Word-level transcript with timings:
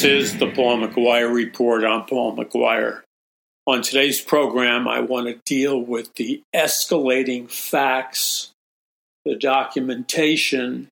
This 0.00 0.32
is 0.32 0.38
the 0.38 0.46
Paul 0.46 0.78
McGuire 0.78 1.30
Report. 1.30 1.84
I'm 1.84 2.06
Paul 2.06 2.34
McGuire. 2.34 3.02
On 3.66 3.82
today's 3.82 4.18
program, 4.18 4.88
I 4.88 5.00
want 5.00 5.26
to 5.26 5.38
deal 5.44 5.78
with 5.78 6.14
the 6.14 6.40
escalating 6.56 7.50
facts, 7.50 8.50
the 9.26 9.34
documentation 9.34 10.88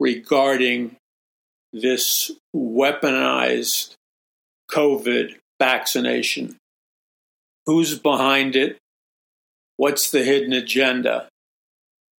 regarding 0.00 0.96
this 1.72 2.32
weaponized 2.52 3.94
COVID 4.68 5.36
vaccination. 5.60 6.56
Who's 7.66 7.96
behind 7.96 8.56
it? 8.56 8.78
What's 9.76 10.10
the 10.10 10.24
hidden 10.24 10.52
agenda? 10.52 11.28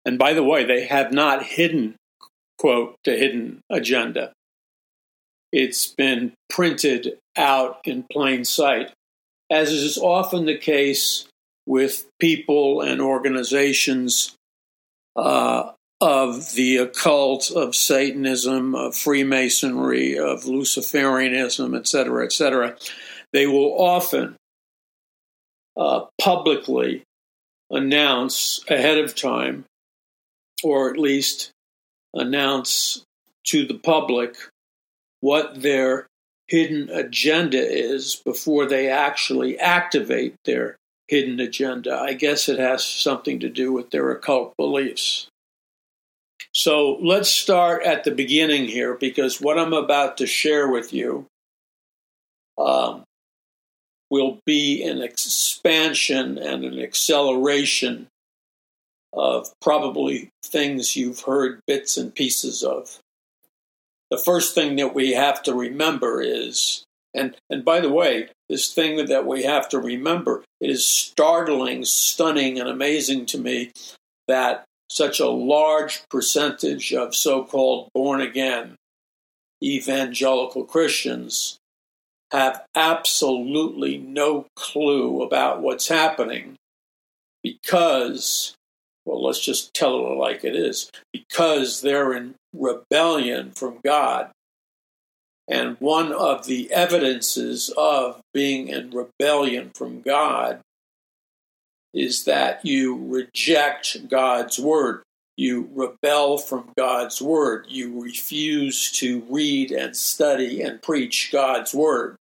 And 0.06 0.18
by 0.18 0.32
the 0.32 0.44
way, 0.46 0.64
they 0.64 0.86
have 0.86 1.12
not 1.12 1.44
hidden, 1.44 1.98
quote, 2.58 2.96
the 3.04 3.18
hidden 3.18 3.60
agenda. 3.70 4.32
It's 5.56 5.88
been 5.88 6.34
printed 6.50 7.18
out 7.38 7.80
in 7.86 8.04
plain 8.12 8.44
sight, 8.44 8.92
as 9.50 9.72
is 9.72 9.98
often 9.98 10.46
the 10.46 10.58
case 10.58 11.30
with 11.66 12.08
people 12.20 12.82
and 12.82 13.00
organizations 13.00 14.36
uh, 15.16 15.72
of 16.02 16.52
the 16.56 16.76
occult, 16.76 17.52
of 17.52 17.74
Satanism, 17.74 18.76
of 18.76 18.98
Freemasonry, 18.98 20.20
of 20.20 20.44
Luciferianism, 20.44 21.74
etc., 21.74 22.26
etc. 22.26 22.76
They 23.32 23.48
will 23.48 23.82
often 23.82 24.36
uh, 25.78 26.02
publicly 26.20 27.04
announce 27.70 28.60
ahead 28.68 28.98
of 28.98 29.16
time, 29.16 29.64
or 30.66 30.90
at 30.90 31.00
least 31.00 31.52
announce 32.14 33.04
to 33.46 33.66
the 33.66 33.80
public 33.80 34.36
what 35.26 35.60
their 35.64 36.06
hidden 36.48 36.88
agenda 36.92 37.58
is 37.58 38.22
before 38.24 38.68
they 38.68 38.90
actually 38.90 39.58
activate 39.58 40.36
their 40.46 40.78
hidden 41.08 41.40
agenda. 41.40 42.00
I 42.00 42.14
guess 42.14 42.48
it 42.48 42.60
has 42.60 42.86
something 42.86 43.40
to 43.40 43.50
do 43.50 43.74
with 43.74 43.90
their 43.90 44.12
occult 44.12 44.56
beliefs. 44.56 45.28
So 46.54 47.00
let's 47.02 47.28
start 47.28 47.82
at 47.82 48.04
the 48.04 48.12
beginning 48.12 48.66
here 48.66 48.94
because 48.94 49.42
what 49.42 49.58
I'm 49.58 49.74
about 49.74 50.18
to 50.18 50.28
share 50.28 50.68
with 50.68 50.94
you 50.94 51.26
um, 52.60 53.04
will 54.12 54.38
be 54.46 54.84
an 54.84 55.02
expansion 55.02 56.38
and 56.38 56.64
an 56.64 56.80
acceleration 56.80 58.06
of 59.12 59.52
probably 59.60 60.30
things 60.44 60.96
you've 60.96 61.22
heard 61.22 61.62
bits 61.66 61.98
and 61.98 62.14
pieces 62.14 62.62
of 62.62 63.00
the 64.10 64.18
first 64.18 64.54
thing 64.56 64.76
that 64.76 64.94
we 64.94 65.14
have 65.14 65.42
to 65.44 65.54
remember 65.54 66.22
is 66.22 66.84
and 67.14 67.36
and 67.50 67.64
by 67.64 67.80
the 67.80 67.90
way 67.90 68.30
this 68.50 68.74
thing 68.74 69.06
that 69.06 69.26
we 69.26 69.44
have 69.44 69.68
to 69.70 69.80
remember 69.80 70.44
it 70.60 70.70
is 70.70 70.86
startling 70.86 71.86
stunning 71.86 72.60
and 72.60 72.70
amazing 72.70 73.26
to 73.26 73.38
me 73.38 73.72
that 74.28 74.64
such 74.90 75.20
a 75.20 75.30
large 75.30 76.04
percentage 76.10 76.94
of 76.94 77.16
so-called 77.16 77.90
born 77.94 78.22
again 78.22 78.76
evangelical 79.64 80.64
christians 80.64 81.58
have 82.32 82.64
absolutely 82.76 83.98
no 83.98 84.46
clue 84.56 85.22
about 85.22 85.62
what's 85.62 85.88
happening 85.88 86.56
because 87.44 88.56
well, 89.06 89.24
let's 89.24 89.40
just 89.40 89.74
tell 89.74 90.08
it 90.08 90.18
like 90.18 90.44
it 90.44 90.56
is 90.56 90.90
because 91.14 91.82
they're 91.82 92.14
in 92.14 92.34
rebellion 92.58 93.52
from 93.52 93.80
God. 93.84 94.32
And 95.48 95.78
one 95.80 96.12
of 96.12 96.46
the 96.46 96.72
evidences 96.72 97.72
of 97.78 98.22
being 98.34 98.68
in 98.68 98.92
rebellion 98.92 99.72
from 99.76 100.02
God 100.02 100.62
is 101.94 102.26
that 102.26 102.66
you 102.66 102.96
reject 102.96 104.10
God's 104.10 104.60
word. 104.60 105.04
You 105.38 105.70
rebel 105.74 106.38
from 106.38 106.72
God's 106.78 107.22
word. 107.22 107.66
You 107.70 108.02
refuse 108.02 108.92
to 108.94 109.24
read 109.30 109.72
and 109.72 109.96
study 109.96 110.62
and 110.62 110.82
preach 110.82 111.30
God's 111.32 111.74
word. 111.74 112.16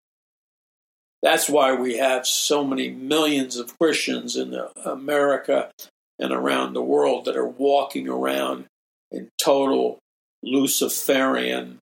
That's 1.22 1.48
why 1.48 1.72
we 1.74 1.96
have 1.96 2.26
so 2.26 2.64
many 2.64 2.90
millions 2.90 3.56
of 3.56 3.78
Christians 3.78 4.36
in 4.36 4.60
America 4.84 5.70
and 6.18 6.32
around 6.32 6.74
the 6.74 6.82
world 6.82 7.24
that 7.24 7.36
are 7.36 7.48
walking 7.48 8.08
around 8.08 8.66
in 9.10 9.28
total 9.42 9.98
Luciferian 10.44 11.78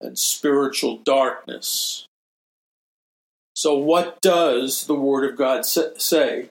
and 0.00 0.18
spiritual 0.18 0.98
darkness. 0.98 2.06
So, 3.54 3.76
what 3.76 4.20
does 4.20 4.86
the 4.86 4.94
Word 4.94 5.28
of 5.28 5.36
God 5.36 5.66
say? 5.66 6.48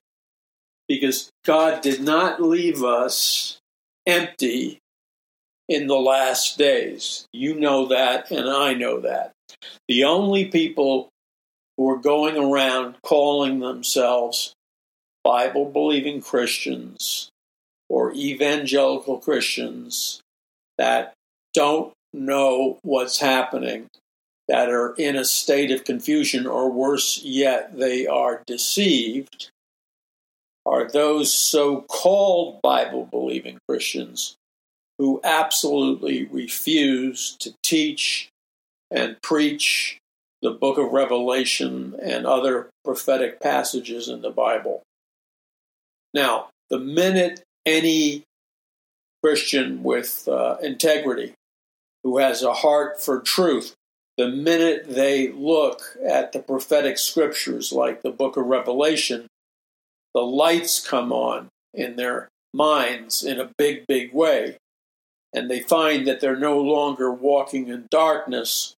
Because 0.87 1.29
God 1.45 1.81
did 1.81 2.01
not 2.01 2.41
leave 2.41 2.83
us 2.83 3.59
empty 4.05 4.79
in 5.69 5.87
the 5.87 5.99
last 5.99 6.57
days. 6.57 7.25
You 7.31 7.59
know 7.59 7.87
that, 7.87 8.31
and 8.31 8.49
I 8.49 8.73
know 8.73 8.99
that. 9.01 9.31
The 9.87 10.03
only 10.03 10.45
people 10.45 11.09
who 11.77 11.89
are 11.89 11.97
going 11.97 12.37
around 12.37 12.95
calling 13.03 13.59
themselves 13.59 14.53
Bible 15.23 15.65
believing 15.65 16.21
Christians 16.21 17.29
or 17.89 18.13
evangelical 18.13 19.19
Christians 19.19 20.21
that 20.77 21.13
don't 21.57 21.91
know 22.13 22.77
what's 22.83 23.19
happening, 23.19 23.87
that 24.47 24.69
are 24.69 24.93
in 24.93 25.15
a 25.15 25.25
state 25.25 25.71
of 25.71 25.83
confusion, 25.83 26.45
or 26.45 26.71
worse 26.71 27.19
yet, 27.23 27.75
they 27.75 28.05
are 28.05 28.43
deceived, 28.45 29.49
are 30.67 30.87
those 30.87 31.33
so 31.33 31.81
called 31.81 32.61
Bible 32.61 33.07
believing 33.09 33.57
Christians 33.67 34.35
who 34.99 35.19
absolutely 35.23 36.25
refuse 36.25 37.35
to 37.39 37.55
teach 37.63 38.29
and 38.91 39.19
preach 39.23 39.97
the 40.43 40.51
book 40.51 40.77
of 40.77 40.91
Revelation 40.91 41.95
and 41.99 42.27
other 42.27 42.69
prophetic 42.85 43.41
passages 43.41 44.07
in 44.07 44.21
the 44.21 44.29
Bible. 44.29 44.83
Now, 46.13 46.49
the 46.69 46.79
minute 46.79 47.41
any 47.65 48.23
Christian 49.23 49.81
with 49.83 50.27
uh, 50.27 50.57
integrity 50.61 51.33
who 52.07 52.19
has 52.19 52.41
a 52.41 52.53
heart 52.53 53.01
for 53.01 53.19
truth, 53.19 53.75
the 54.15 54.29
minute 54.29 54.85
they 54.87 55.27
look 55.27 55.97
at 56.07 56.31
the 56.31 56.39
prophetic 56.39 56.97
scriptures 56.97 57.73
like 57.73 58.01
the 58.01 58.09
book 58.09 58.37
of 58.37 58.45
Revelation, 58.45 59.27
the 60.13 60.21
lights 60.21 60.79
come 60.79 61.11
on 61.11 61.49
in 61.73 61.97
their 61.97 62.29
minds 62.53 63.25
in 63.25 63.41
a 63.41 63.51
big, 63.57 63.85
big 63.87 64.13
way. 64.13 64.55
And 65.33 65.51
they 65.51 65.59
find 65.59 66.07
that 66.07 66.21
they're 66.21 66.39
no 66.39 66.61
longer 66.61 67.11
walking 67.11 67.67
in 67.67 67.87
darkness, 67.91 68.73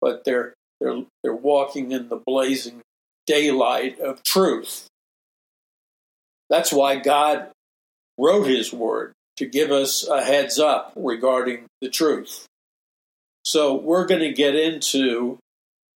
but 0.00 0.24
they're, 0.24 0.52
they're, 0.80 1.04
they're 1.22 1.32
walking 1.32 1.92
in 1.92 2.08
the 2.08 2.20
blazing 2.26 2.80
daylight 3.28 4.00
of 4.00 4.24
truth. 4.24 4.88
That's 6.50 6.72
why 6.72 6.96
God 6.96 7.52
wrote 8.18 8.48
His 8.48 8.72
Word 8.72 9.12
to 9.36 9.46
give 9.46 9.70
us 9.70 10.04
a 10.04 10.24
heads 10.24 10.58
up 10.58 10.92
regarding 10.96 11.66
the 11.80 11.88
truth. 11.88 12.48
So 13.44 13.74
we're 13.74 14.06
going 14.06 14.20
to 14.20 14.32
get 14.32 14.54
into 14.54 15.38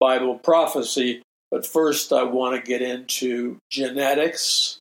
Bible 0.00 0.38
prophecy, 0.38 1.22
but 1.50 1.66
first 1.66 2.12
I 2.12 2.24
want 2.24 2.56
to 2.56 2.68
get 2.68 2.82
into 2.82 3.58
genetics, 3.70 4.78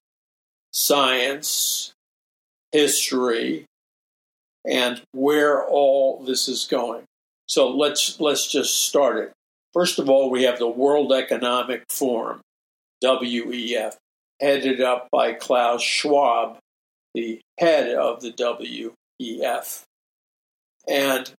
science, 0.71 1.93
history, 2.71 3.65
and 4.65 5.01
where 5.11 5.65
all 5.65 6.23
this 6.25 6.47
is 6.47 6.65
going. 6.65 7.03
So 7.47 7.69
let's 7.69 8.19
let's 8.19 8.51
just 8.51 8.85
start 8.85 9.17
it. 9.17 9.31
First 9.73 9.99
of 9.99 10.09
all, 10.09 10.31
we 10.31 10.43
have 10.43 10.57
the 10.57 10.67
World 10.67 11.13
Economic 11.13 11.83
Forum, 11.89 12.41
WEF 13.03 13.95
headed 14.41 14.81
up 14.81 15.07
by 15.11 15.33
Klaus 15.33 15.81
Schwab, 15.81 16.57
the 17.13 17.39
head 17.59 17.95
of 17.95 18.21
the 18.21 18.31
WEF. 18.31 19.83
And 20.87 21.31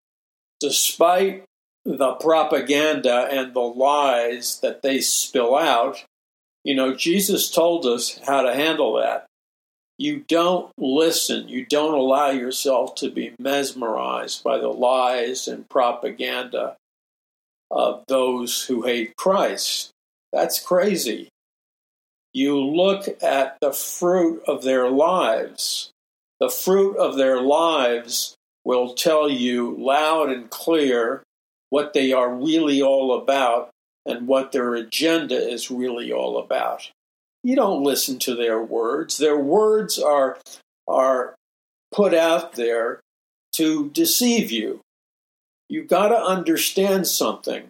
despite 0.61 1.45
the 1.85 2.15
propaganda 2.15 3.29
and 3.31 3.55
the 3.55 3.61
lies 3.61 4.61
that 4.61 4.83
they 4.83 5.01
spill 5.01 5.57
out, 5.57 6.05
you 6.65 6.75
know, 6.75 6.95
Jesus 6.95 7.51
told 7.51 7.87
us 7.87 8.19
how 8.27 8.43
to 8.43 8.55
handle 8.55 8.95
that. 8.97 9.27
You 9.99 10.25
don't 10.29 10.71
listen, 10.77 11.49
you 11.49 11.65
don't 11.65 11.95
allow 11.95 12.31
yourself 12.31 12.97
to 12.97 13.11
be 13.11 13.35
mesmerized 13.39 14.45
by 14.45 14.59
the 14.59 14.69
lies 14.69 15.49
and 15.49 15.69
propaganda 15.69 16.77
of 17.71 18.05
those 18.09 18.65
who 18.65 18.83
hate 18.83 19.17
Christ. 19.17 19.91
That's 20.33 20.59
crazy 20.59 21.31
you 22.37 22.63
look 22.63 23.09
at 23.23 23.57
the 23.63 23.73
fruit 23.73 24.43
of 24.47 24.63
their 24.63 24.91
lives. 24.91 25.91
The 26.39 26.51
fruit 26.51 26.99
of 26.99 27.17
their 27.17 27.41
lives 27.41 28.36
will 28.67 28.95
tell 28.95 29.31
you 29.31 29.77
loud 29.79 30.29
and 30.29 30.51
clear 30.51 31.23
what 31.71 31.93
they 31.93 32.13
are 32.13 32.35
really 32.35 32.83
all 32.83 33.17
about 33.17 33.71
and 34.05 34.27
what 34.27 34.51
their 34.51 34.75
agenda 34.75 35.37
is 35.37 35.71
really 35.71 36.13
all 36.13 36.37
about. 36.37 36.91
You 37.45 37.55
don't 37.55 37.85
listen 37.85 38.19
to 38.21 38.35
their 38.35 38.61
words. 38.61 39.19
Their 39.19 39.39
words 39.39 40.01
are, 40.01 40.39
are 40.89 41.37
put 41.95 42.13
out 42.13 42.55
there 42.55 42.99
to 43.55 43.89
deceive 43.91 44.51
you. 44.51 44.81
You've 45.69 45.89
got 45.89 46.09
to 46.09 46.21
understand 46.21 47.07
something. 47.07 47.69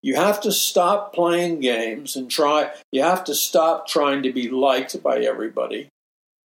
You 0.00 0.16
have 0.16 0.40
to 0.42 0.52
stop 0.52 1.12
playing 1.12 1.60
games 1.60 2.16
and 2.16 2.30
try, 2.30 2.70
you 2.90 3.02
have 3.02 3.24
to 3.24 3.34
stop 3.34 3.86
trying 3.86 4.22
to 4.22 4.32
be 4.32 4.48
liked 4.48 5.02
by 5.02 5.18
everybody. 5.18 5.90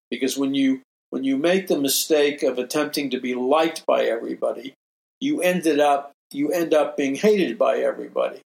Because 0.09 0.38
when 0.38 0.53
you 0.56 0.81
when 1.11 1.23
you 1.23 1.37
make 1.37 1.67
the 1.67 1.77
mistake 1.77 2.41
of 2.41 2.57
attempting 2.57 3.11
to 3.11 3.19
be 3.19 3.35
liked 3.35 3.85
by 3.85 4.05
everybody, 4.05 4.73
you 5.19 5.41
ended 5.41 5.79
up 5.79 6.13
you 6.31 6.51
end 6.51 6.73
up 6.73 6.95
being 6.95 7.15
hated 7.15 7.57
by 7.57 7.77
everybody. 7.79 8.39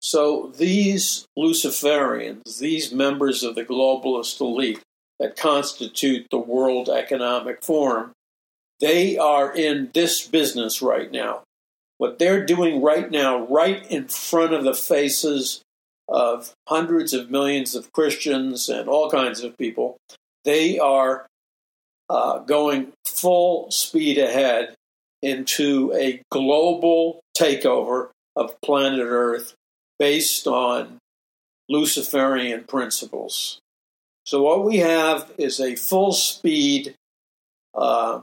So 0.00 0.52
these 0.56 1.24
Luciferians, 1.38 2.58
these 2.58 2.92
members 2.92 3.42
of 3.42 3.54
the 3.54 3.64
globalist 3.64 4.40
elite 4.40 4.82
that 5.20 5.36
constitute 5.36 6.26
the 6.30 6.38
World 6.38 6.88
Economic 6.88 7.62
Forum, 7.62 8.10
they 8.80 9.16
are 9.16 9.54
in 9.54 9.90
this 9.94 10.26
business 10.26 10.82
right 10.82 11.10
now. 11.10 11.44
What 11.98 12.18
they're 12.18 12.44
doing 12.44 12.82
right 12.82 13.08
now, 13.08 13.46
right 13.46 13.86
in 13.88 14.08
front 14.08 14.52
of 14.52 14.64
the 14.64 14.74
faces 14.74 15.62
of 16.08 16.52
hundreds 16.68 17.14
of 17.14 17.30
millions 17.30 17.76
of 17.76 17.92
Christians 17.92 18.68
and 18.68 18.88
all 18.88 19.08
kinds 19.08 19.42
of 19.44 19.56
people, 19.56 19.96
they 20.44 20.78
are 20.78 21.26
uh, 22.08 22.38
going 22.40 22.92
full 23.04 23.70
speed 23.70 24.18
ahead 24.18 24.74
into 25.22 25.92
a 25.94 26.22
global 26.30 27.20
takeover 27.36 28.10
of 28.36 28.60
planet 28.60 29.00
Earth 29.00 29.54
based 29.98 30.46
on 30.46 30.98
Luciferian 31.68 32.64
principles. 32.64 33.58
So, 34.26 34.42
what 34.42 34.64
we 34.64 34.78
have 34.78 35.32
is 35.38 35.60
a 35.60 35.76
full 35.76 36.12
speed 36.12 36.94
uh, 37.74 38.20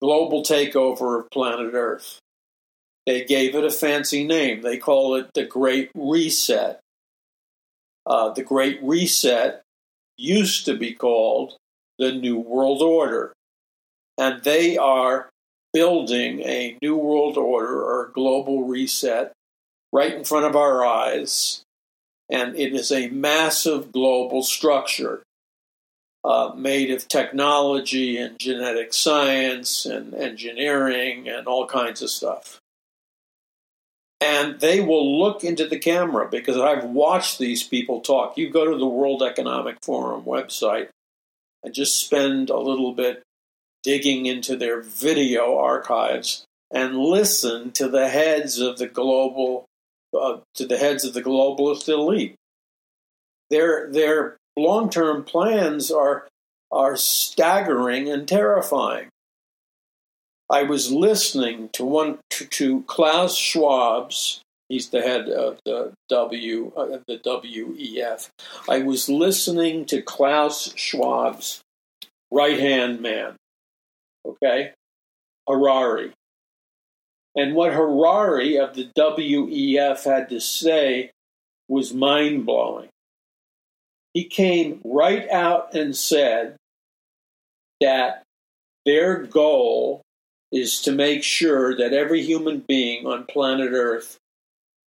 global 0.00 0.42
takeover 0.42 1.20
of 1.20 1.30
planet 1.30 1.74
Earth. 1.74 2.18
They 3.06 3.24
gave 3.24 3.54
it 3.54 3.64
a 3.64 3.70
fancy 3.70 4.24
name. 4.24 4.62
They 4.62 4.76
call 4.76 5.14
it 5.16 5.32
the 5.34 5.44
Great 5.44 5.90
Reset. 5.94 6.80
Uh, 8.06 8.30
the 8.30 8.42
Great 8.42 8.78
Reset 8.82 9.62
used 10.20 10.64
to 10.66 10.76
be 10.76 10.92
called 10.92 11.56
the 11.98 12.12
New 12.12 12.38
World 12.38 12.82
Order. 12.82 13.32
And 14.18 14.42
they 14.42 14.76
are 14.76 15.30
building 15.72 16.40
a 16.42 16.76
New 16.82 16.96
World 16.96 17.36
Order 17.36 17.82
or 17.82 18.10
global 18.14 18.64
reset 18.64 19.32
right 19.92 20.14
in 20.14 20.24
front 20.24 20.46
of 20.46 20.56
our 20.56 20.84
eyes. 20.84 21.62
And 22.30 22.56
it 22.56 22.72
is 22.74 22.92
a 22.92 23.08
massive 23.08 23.92
global 23.92 24.42
structure 24.42 25.22
uh, 26.24 26.52
made 26.54 26.90
of 26.90 27.08
technology 27.08 28.18
and 28.18 28.38
genetic 28.38 28.92
science 28.92 29.86
and 29.86 30.14
engineering 30.14 31.28
and 31.28 31.46
all 31.46 31.66
kinds 31.66 32.02
of 32.02 32.10
stuff. 32.10 32.58
And 34.20 34.60
they 34.60 34.80
will 34.80 35.18
look 35.18 35.44
into 35.44 35.66
the 35.66 35.78
camera 35.78 36.28
because 36.30 36.58
I've 36.58 36.84
watched 36.84 37.38
these 37.38 37.62
people 37.62 38.00
talk. 38.00 38.36
You 38.36 38.50
go 38.50 38.70
to 38.70 38.76
the 38.76 38.86
World 38.86 39.22
Economic 39.22 39.78
Forum 39.82 40.24
website 40.24 40.88
and 41.62 41.72
just 41.72 41.98
spend 41.98 42.50
a 42.50 42.58
little 42.58 42.92
bit 42.92 43.22
digging 43.82 44.26
into 44.26 44.56
their 44.56 44.80
video 44.80 45.56
archives 45.56 46.44
and 46.70 46.98
listen 46.98 47.72
to 47.72 47.88
the 47.88 48.08
heads 48.08 48.58
of 48.58 48.78
the 48.78 48.86
global 48.86 49.64
uh, 50.18 50.38
to 50.54 50.66
the 50.66 50.76
heads 50.76 51.04
of 51.04 51.14
the 51.14 51.22
globalist 51.22 51.88
elite. 51.88 52.34
Their 53.48 53.90
their 53.90 54.36
long 54.56 54.90
term 54.90 55.24
plans 55.24 55.90
are 55.90 56.28
are 56.70 56.96
staggering 56.96 58.08
and 58.08 58.26
terrifying. 58.26 59.08
I 60.50 60.64
was 60.64 60.90
listening 60.90 61.68
to 61.74 61.84
one 61.84 62.18
to, 62.30 62.44
to 62.44 62.82
Klaus 62.82 63.36
Schwab's. 63.36 64.42
He's 64.68 64.88
the 64.88 65.00
head 65.00 65.28
of 65.28 65.58
the 65.64 65.92
W 66.08 66.72
uh, 66.76 66.98
the 67.06 67.18
WEF. 67.18 68.28
I 68.68 68.80
was 68.82 69.08
listening 69.08 69.84
to 69.86 70.02
Klaus 70.02 70.72
Schwab's 70.74 71.60
right 72.32 72.58
hand 72.58 73.00
man. 73.00 73.36
Okay, 74.26 74.72
Harari. 75.48 76.12
And 77.36 77.54
what 77.54 77.72
Harari 77.72 78.58
of 78.58 78.74
the 78.74 78.90
WEF 78.96 80.04
had 80.04 80.28
to 80.30 80.40
say 80.40 81.12
was 81.68 81.94
mind 81.94 82.44
blowing. 82.44 82.88
He 84.14 84.24
came 84.24 84.80
right 84.84 85.30
out 85.30 85.74
and 85.74 85.96
said 85.96 86.56
that 87.80 88.24
their 88.84 89.22
goal 89.22 90.02
is 90.52 90.80
to 90.82 90.92
make 90.92 91.22
sure 91.22 91.76
that 91.76 91.92
every 91.92 92.22
human 92.22 92.64
being 92.66 93.06
on 93.06 93.24
planet 93.24 93.70
Earth 93.72 94.16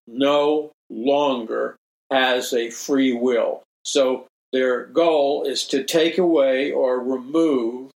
no 0.06 0.72
longer 0.90 1.76
has 2.10 2.52
a 2.52 2.70
free 2.70 3.12
will. 3.12 3.62
So 3.84 4.26
their 4.52 4.86
goal 4.86 5.44
is 5.44 5.66
to 5.68 5.84
take 5.84 6.18
away 6.18 6.72
or 6.72 7.00
remove 7.00 7.90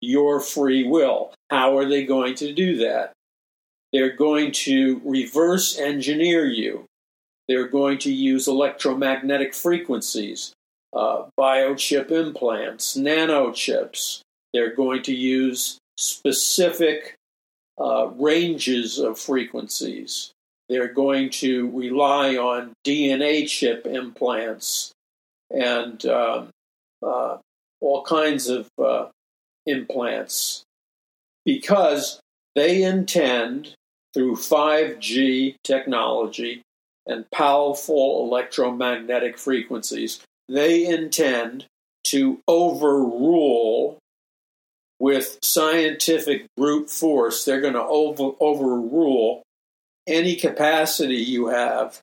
your 0.00 0.40
free 0.40 0.84
will. 0.86 1.32
How 1.50 1.78
are 1.78 1.88
they 1.88 2.04
going 2.04 2.34
to 2.36 2.52
do 2.52 2.78
that? 2.78 3.12
They're 3.92 4.16
going 4.16 4.52
to 4.52 5.00
reverse 5.04 5.78
engineer 5.78 6.46
you. 6.46 6.86
They're 7.46 7.68
going 7.68 7.98
to 7.98 8.12
use 8.12 8.48
electromagnetic 8.48 9.54
frequencies, 9.54 10.52
uh, 10.94 11.24
biochip 11.38 12.10
implants, 12.10 12.96
nanochips. 12.96 14.22
They're 14.52 14.74
going 14.74 15.02
to 15.04 15.14
use 15.14 15.78
specific 15.96 17.16
uh, 17.80 18.08
ranges 18.16 18.98
of 18.98 19.18
frequencies. 19.18 20.32
They're 20.68 20.92
going 20.92 21.30
to 21.30 21.70
rely 21.70 22.36
on 22.36 22.72
DNA 22.86 23.48
chip 23.48 23.86
implants 23.86 24.92
and 25.50 26.04
um, 26.06 26.50
uh, 27.04 27.38
all 27.80 28.02
kinds 28.04 28.48
of 28.48 28.68
uh, 28.82 29.06
implants 29.66 30.64
because 31.44 32.20
they 32.54 32.82
intend, 32.82 33.74
through 34.14 34.36
5G 34.36 35.56
technology 35.64 36.62
and 37.06 37.30
powerful 37.30 38.26
electromagnetic 38.26 39.38
frequencies, 39.38 40.20
they 40.48 40.86
intend 40.86 41.66
to 42.04 42.40
overrule 42.46 43.98
with 45.02 45.40
scientific 45.42 46.46
brute 46.56 46.88
force, 46.88 47.44
they're 47.44 47.60
going 47.60 47.74
to 47.74 47.82
over, 47.82 48.36
overrule 48.38 49.42
any 50.06 50.36
capacity 50.36 51.16
you 51.16 51.48
have 51.48 51.98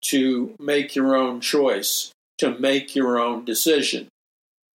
to 0.00 0.54
make 0.58 0.96
your 0.96 1.14
own 1.14 1.42
choice, 1.42 2.10
to 2.38 2.58
make 2.58 2.96
your 2.96 3.20
own 3.20 3.44
decision, 3.44 4.08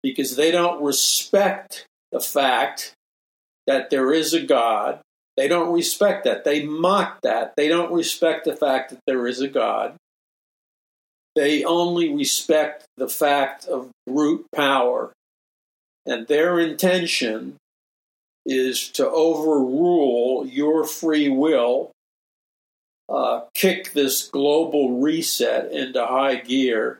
because 0.03 0.35
they 0.35 0.51
don't 0.51 0.83
respect 0.83 1.87
the 2.11 2.19
fact 2.19 2.93
that 3.65 3.89
there 3.89 4.13
is 4.13 4.35
a 4.35 4.41
God. 4.41 4.99
They 5.35 5.47
don't 5.47 5.73
respect 5.73 6.25
that. 6.25 6.43
They 6.43 6.63
mock 6.63 7.21
that. 7.23 7.55
They 7.57 7.69
don't 7.69 7.91
respect 7.91 8.45
the 8.45 8.55
fact 8.55 8.91
that 8.91 8.99
there 9.07 9.25
is 9.25 9.41
a 9.41 9.47
God. 9.47 9.95
They 11.35 11.63
only 11.63 12.13
respect 12.13 12.85
the 12.97 13.09
fact 13.09 13.65
of 13.65 13.89
brute 14.05 14.45
power. 14.53 15.11
And 16.05 16.27
their 16.27 16.59
intention 16.59 17.55
is 18.45 18.89
to 18.89 19.09
overrule 19.09 20.45
your 20.45 20.85
free 20.85 21.29
will, 21.29 21.91
uh, 23.09 23.41
kick 23.53 23.93
this 23.93 24.27
global 24.27 24.99
reset 24.99 25.71
into 25.71 26.05
high 26.05 26.35
gear, 26.35 26.99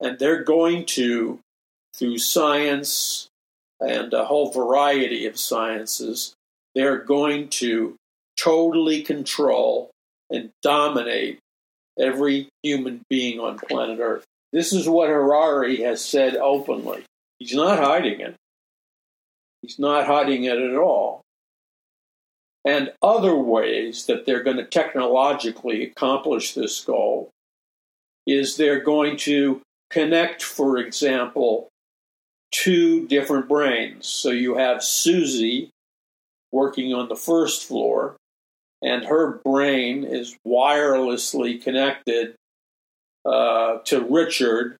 and 0.00 0.18
they're 0.18 0.42
going 0.42 0.84
to, 0.84 1.38
through 1.94 2.18
science 2.18 3.28
and 3.80 4.12
a 4.12 4.24
whole 4.24 4.50
variety 4.52 5.26
of 5.26 5.38
sciences, 5.38 6.34
they're 6.74 6.98
going 6.98 7.48
to 7.48 7.94
totally 8.36 9.02
control 9.02 9.90
and 10.30 10.50
dominate 10.62 11.38
every 11.98 12.48
human 12.62 13.02
being 13.08 13.38
on 13.38 13.58
planet 13.58 13.98
Earth. 14.00 14.24
This 14.52 14.72
is 14.72 14.88
what 14.88 15.08
Harari 15.08 15.82
has 15.82 16.04
said 16.04 16.36
openly. 16.36 17.04
He's 17.38 17.54
not 17.54 17.78
hiding 17.78 18.20
it. 18.20 18.34
He's 19.64 19.78
not 19.78 20.04
hiding 20.04 20.44
it 20.44 20.58
at 20.58 20.76
all. 20.76 21.22
And 22.66 22.92
other 23.00 23.34
ways 23.34 24.04
that 24.04 24.26
they're 24.26 24.42
going 24.42 24.58
to 24.58 24.66
technologically 24.66 25.82
accomplish 25.82 26.52
this 26.52 26.84
goal 26.84 27.30
is 28.26 28.58
they're 28.58 28.84
going 28.84 29.16
to 29.18 29.62
connect, 29.88 30.42
for 30.42 30.76
example, 30.76 31.68
two 32.52 33.06
different 33.08 33.48
brains. 33.48 34.06
So 34.06 34.28
you 34.28 34.56
have 34.56 34.84
Susie 34.84 35.70
working 36.52 36.92
on 36.92 37.08
the 37.08 37.16
first 37.16 37.66
floor, 37.66 38.16
and 38.82 39.06
her 39.06 39.40
brain 39.46 40.04
is 40.04 40.36
wirelessly 40.46 41.62
connected 41.62 42.34
uh, 43.24 43.78
to 43.86 44.06
Richard, 44.10 44.76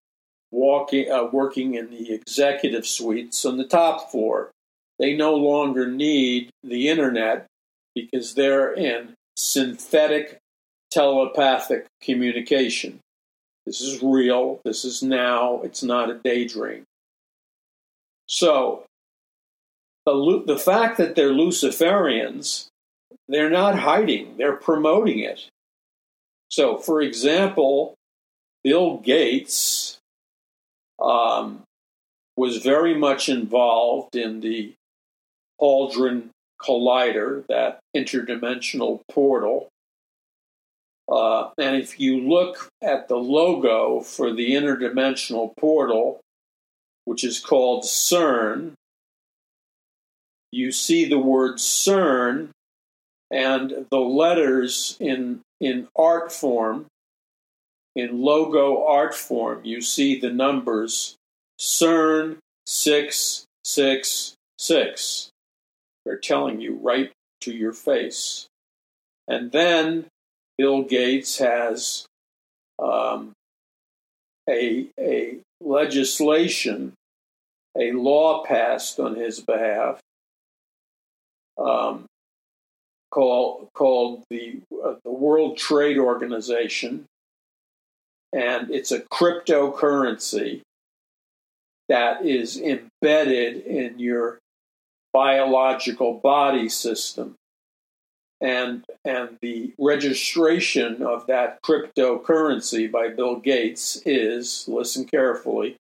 walking, 0.51 1.11
uh, 1.11 1.25
working 1.33 1.75
in 1.75 1.89
the 1.89 2.13
executive 2.13 2.87
suites 2.87 3.47
on 3.47 3.57
the 3.57 3.65
top 3.65 4.11
floor. 4.11 4.51
They 4.99 5.15
no 5.15 5.35
longer 5.35 5.87
need 5.87 6.51
the 6.63 6.89
internet 6.89 7.47
because 7.95 8.35
they're 8.35 8.73
in 8.73 9.15
synthetic 9.37 10.39
telepathic 10.91 11.87
communication. 12.03 13.01
This 13.67 13.81
is 13.81 14.03
real. 14.03 14.61
This 14.65 14.85
is 14.85 15.03
now. 15.03 15.61
It's 15.63 15.83
not 15.83 16.11
a 16.11 16.21
daydream. 16.23 16.85
So, 18.27 18.85
the, 20.07 20.43
the 20.47 20.59
fact 20.59 20.99
that 20.99 21.15
they're 21.15 21.31
Luciferians, 21.31 22.67
they're 23.29 23.51
not 23.51 23.79
hiding, 23.79 24.37
they're 24.37 24.57
promoting 24.57 25.19
it. 25.19 25.49
So, 26.51 26.77
for 26.77 27.01
example, 27.01 27.95
Bill 28.63 28.99
Gates 28.99 29.99
um, 31.03 31.63
was 32.37 32.59
very 32.59 32.95
much 32.95 33.29
involved 33.29 34.15
in 34.15 34.41
the 34.41 34.75
Hadron 35.65 36.31
Collider, 36.61 37.47
that 37.49 37.81
interdimensional 37.97 39.01
portal. 39.11 39.69
Uh, 41.11 41.49
and 41.59 41.77
if 41.77 41.99
you 41.99 42.21
look 42.21 42.69
at 42.83 43.09
the 43.09 43.17
logo 43.17 44.01
for 44.01 44.33
the 44.33 44.53
interdimensional 44.53 45.57
portal, 45.57 46.21
which 47.05 47.25
is 47.25 47.41
called 47.41 47.85
CERN, 47.85 48.75
you 50.51 50.71
see 50.71 51.05
the 51.05 51.19
word 51.19 51.57
CERN 51.57 52.51
and 53.31 53.87
the 53.91 53.99
letters 53.99 54.97
in, 55.01 55.41
in 55.61 55.89
art 55.97 56.33
form, 56.33 56.87
in 57.97 58.23
logo 58.23 58.87
art 58.87 59.15
form, 59.15 59.65
you 59.65 59.81
see 59.81 60.19
the 60.19 60.31
numbers 60.31 61.17
CERN 61.59 62.39
666. 62.67 65.31
They're 66.05 66.17
telling 66.17 66.61
you 66.61 66.79
right 66.83 67.11
to 67.43 67.53
your 67.53 67.73
face. 67.73 68.47
And 69.27 69.53
then 69.53 70.07
Bill 70.59 70.83
Gates 70.83 71.39
has 71.39 72.07
um, 72.79 73.33
a, 74.49 74.87
a 74.99 75.39
legislation, 75.61 76.93
a 77.79 77.93
law 77.93 78.45
passed 78.45 79.01
on 79.01 79.17
his 79.17 79.41
behalf 79.41 80.01
um, 81.59 82.05
called, 83.11 83.69
called 83.75 84.25
the, 84.31 84.61
uh, 84.85 84.95
the 85.05 85.11
World 85.11 85.57
Trade 85.57 85.99
Organization. 85.99 87.07
And 88.33 88.71
it's 88.71 88.91
a 88.91 89.01
cryptocurrency 89.01 90.61
that 91.89 92.25
is 92.25 92.61
embedded 92.61 93.65
in 93.65 93.99
your 93.99 94.39
biological 95.15 96.15
body 96.15 96.69
system. 96.69 97.37
And, 98.41 98.85
and 99.05 99.39
the 99.41 99.73
registration 99.79 101.03
of 101.03 101.29
that 101.29 101.63
cryptocurrency 101.63 102.91
by 102.93 103.09
Bill 103.09 103.37
Gates 103.37 104.03
is, 104.05 104.67
listen 104.69 105.07
carefully, 105.07 105.77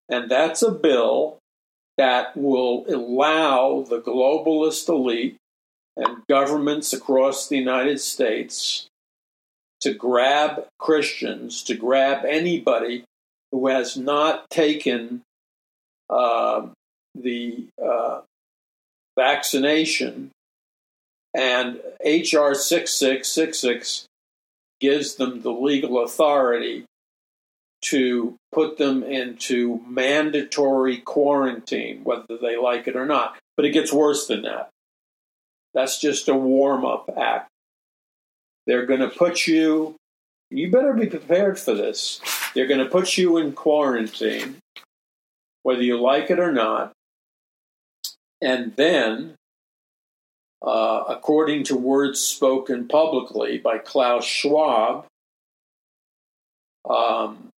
And 0.09 0.31
that's 0.31 0.62
a 0.62 0.71
bill 0.71 1.39
that 1.97 2.38
will 2.38 2.86
allow 2.88 3.83
the 3.88 4.00
globalist 4.00 4.88
elite 4.88 5.36
and 5.95 6.25
governments 6.29 6.93
across 6.93 7.47
the 7.47 7.57
United 7.57 8.00
States 8.00 8.88
to 9.81 9.93
grab 9.93 10.67
Christians, 10.79 11.62
to 11.63 11.75
grab 11.75 12.24
anybody 12.25 13.03
who 13.51 13.67
has 13.67 13.97
not 13.97 14.50
taken 14.50 15.21
uh, 16.09 16.67
the 17.15 17.67
uh, 17.83 18.21
vaccination 19.17 20.31
and 21.38 21.79
H.R. 22.01 22.56
6666 22.56 24.08
gives 24.82 25.15
them 25.15 25.41
the 25.41 25.51
legal 25.51 26.03
authority 26.03 26.84
to 27.84 28.36
put 28.51 28.79
them 28.79 29.03
into 29.03 29.79
mandatory 29.88 30.98
quarantine, 30.98 32.03
whether 32.03 32.38
they 32.41 32.58
like 32.58 32.88
it 32.88 32.96
or 32.96 33.06
not. 33.06 33.38
But 33.56 33.65
it 33.65 33.72
gets 33.72 33.94
worse 33.94 34.25
than 34.25 34.41
that. 34.41 34.70
That's 35.75 36.01
just 36.01 36.27
a 36.27 36.34
warm 36.34 36.84
up 36.84 37.08
act. 37.15 37.50
They're 38.65 38.88
going 38.88 39.01
to 39.01 39.10
put 39.10 39.46
you, 39.46 39.96
you 40.50 40.72
better 40.72 40.94
be 40.94 41.06
prepared 41.06 41.60
for 41.60 41.75
this. 41.75 42.20
They're 42.56 42.67
going 42.67 42.84
to 42.84 42.89
put 42.89 43.15
you 43.15 43.38
in 43.38 43.51
quarantine, 43.53 44.58
whether 45.62 45.84
you 45.84 46.01
like 46.01 46.32
it 46.32 46.39
or 46.39 46.51
not. 46.51 46.94
And 48.41 48.75
then 48.75 49.36
uh, 50.62 51.04
according 51.10 51.64
to 51.66 51.76
words 51.76 52.20
spoken 52.20 52.88
publicly 52.88 53.58
by 53.58 53.78
Klaus 53.78 54.26
Schwab, 54.26 55.06
um, 56.90 57.50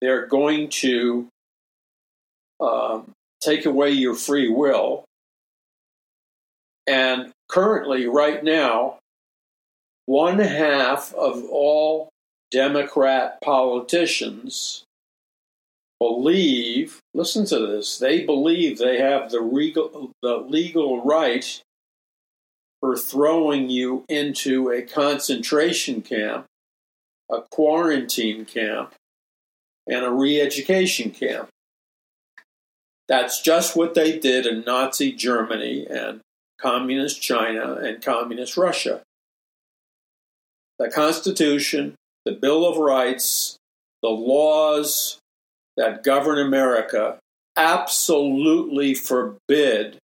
they're 0.00 0.26
going 0.26 0.68
to 0.68 1.28
um, 2.60 3.10
take 3.40 3.66
away 3.66 3.90
your 3.90 4.14
free 4.14 4.48
will. 4.48 5.04
And 6.86 7.32
currently, 7.48 8.06
right 8.06 8.42
now, 8.42 8.98
one 10.06 10.38
half 10.38 11.12
of 11.14 11.44
all 11.50 12.08
Democrat 12.50 13.40
politicians 13.42 14.84
believe, 16.00 17.00
listen 17.12 17.44
to 17.46 17.58
this, 17.66 17.98
they 17.98 18.24
believe 18.24 18.78
they 18.78 18.98
have 19.00 19.30
the 19.30 19.40
legal, 19.40 20.12
the 20.22 20.36
legal 20.36 21.04
right 21.04 21.60
for 22.80 22.96
throwing 22.96 23.70
you 23.70 24.04
into 24.08 24.70
a 24.70 24.82
concentration 24.82 26.02
camp, 26.02 26.46
a 27.30 27.42
quarantine 27.50 28.44
camp, 28.44 28.94
and 29.86 30.04
a 30.04 30.10
re 30.10 30.40
education 30.40 31.10
camp. 31.10 31.48
That's 33.08 33.40
just 33.40 33.74
what 33.74 33.94
they 33.94 34.18
did 34.18 34.46
in 34.46 34.64
Nazi 34.66 35.12
Germany 35.12 35.86
and 35.86 36.20
Communist 36.60 37.22
China 37.22 37.74
and 37.74 38.02
Communist 38.02 38.56
Russia. 38.56 39.02
The 40.78 40.90
Constitution, 40.90 41.94
the 42.24 42.32
Bill 42.32 42.66
of 42.66 42.76
Rights, 42.76 43.56
the 44.02 44.10
laws 44.10 45.18
that 45.76 46.04
govern 46.04 46.38
America 46.38 47.18
absolutely 47.56 48.94
forbid 48.94 49.98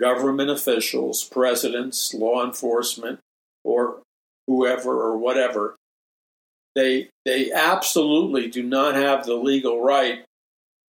government 0.00 0.50
officials, 0.50 1.24
presidents, 1.24 2.12
law 2.14 2.44
enforcement, 2.44 3.20
or 3.64 4.02
whoever 4.46 5.02
or 5.02 5.16
whatever, 5.16 5.76
they 6.74 7.08
they 7.24 7.50
absolutely 7.50 8.48
do 8.48 8.62
not 8.62 8.94
have 8.94 9.24
the 9.24 9.34
legal 9.34 9.82
right 9.82 10.24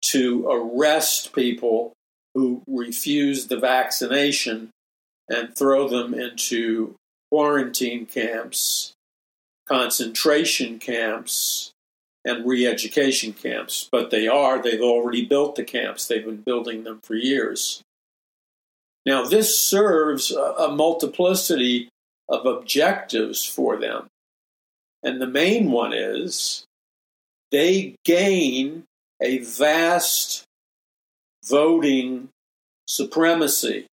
to 0.02 0.48
arrest 0.48 1.34
people 1.34 1.94
who 2.34 2.62
refuse 2.68 3.48
the 3.48 3.58
vaccination 3.58 4.70
and 5.30 5.56
throw 5.56 5.88
them 5.88 6.14
into 6.14 6.96
quarantine 7.32 8.06
camps, 8.06 8.94
concentration 9.68 10.78
camps, 10.78 11.72
and 12.26 12.46
re 12.46 12.68
education 12.68 13.34
camps. 13.34 13.88
But 13.92 14.12
they 14.12 14.28
are, 14.28 14.62
they've 14.62 14.82
already 14.82 15.26
built 15.26 15.56
the 15.56 15.64
camps, 15.64 16.08
they've 16.08 16.26
been 16.26 16.44
building 16.46 16.84
them 16.84 17.00
for 17.02 17.16
years. 17.16 17.82
Now, 19.06 19.24
this 19.26 19.58
serves 19.58 20.32
a, 20.32 20.70
multiplicity 20.70 21.90
of 22.28 22.46
objectives 22.46 23.46
for 23.46 23.78
them. 23.78 24.08
And 25.04 25.22
the 25.22 25.28
main 25.28 25.72
one 25.72 25.94
is 25.94 26.66
they 27.52 27.96
gain 28.04 28.84
a 29.22 29.38
vast 29.40 30.44
voting 31.48 32.30
supremacy. 32.88 33.86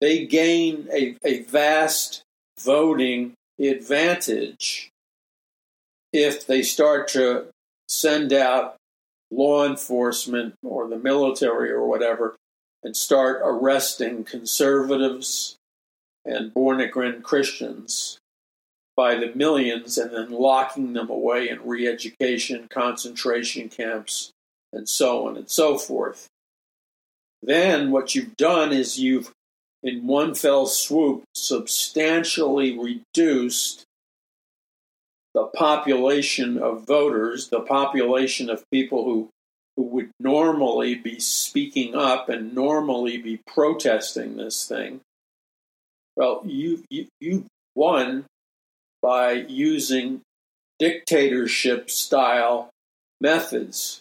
They 0.00 0.26
gain 0.26 0.88
a, 0.92 1.16
a 1.24 1.42
vast 1.42 2.22
voting 2.60 3.34
advantage 3.58 4.90
if 6.12 6.46
they 6.46 6.62
start 6.62 7.08
to 7.08 7.46
send 7.88 8.32
out 8.32 8.76
law 9.32 9.66
enforcement 9.66 10.54
or 10.62 10.88
the 10.88 10.96
military 10.96 11.70
or 11.70 11.86
whatever 11.86 12.36
and 12.82 12.96
start 12.96 13.40
arresting 13.44 14.24
conservatives 14.24 15.56
and 16.24 16.52
born 16.52 16.80
again 16.80 17.22
Christians 17.22 18.18
by 18.96 19.14
the 19.14 19.32
millions 19.34 19.96
and 19.96 20.12
then 20.12 20.30
locking 20.30 20.92
them 20.92 21.08
away 21.08 21.48
in 21.48 21.66
re 21.66 21.86
education, 21.86 22.66
concentration 22.68 23.68
camps, 23.68 24.32
and 24.72 24.88
so 24.88 25.26
on 25.28 25.36
and 25.36 25.48
so 25.48 25.78
forth. 25.78 26.26
Then 27.42 27.90
what 27.90 28.14
you've 28.14 28.36
done 28.36 28.72
is 28.72 28.98
you've, 28.98 29.30
in 29.82 30.06
one 30.06 30.34
fell 30.34 30.66
swoop, 30.66 31.22
substantially 31.34 32.76
reduced 32.76 33.84
the 35.34 35.44
population 35.44 36.58
of 36.58 36.84
voters, 36.84 37.48
the 37.48 37.60
population 37.60 38.50
of 38.50 38.64
people 38.72 39.04
who, 39.04 39.28
who 39.78 39.84
would 39.84 40.10
normally 40.18 40.96
be 40.96 41.20
speaking 41.20 41.94
up 41.94 42.28
and 42.28 42.52
normally 42.52 43.16
be 43.16 43.38
protesting 43.46 44.36
this 44.36 44.66
thing. 44.66 45.00
Well, 46.16 46.42
you, 46.44 46.82
you, 46.90 47.06
you 47.20 47.46
won 47.76 48.24
by 49.00 49.34
using 49.34 50.22
dictatorship 50.80 51.90
style 51.90 52.70
methods. 53.20 54.00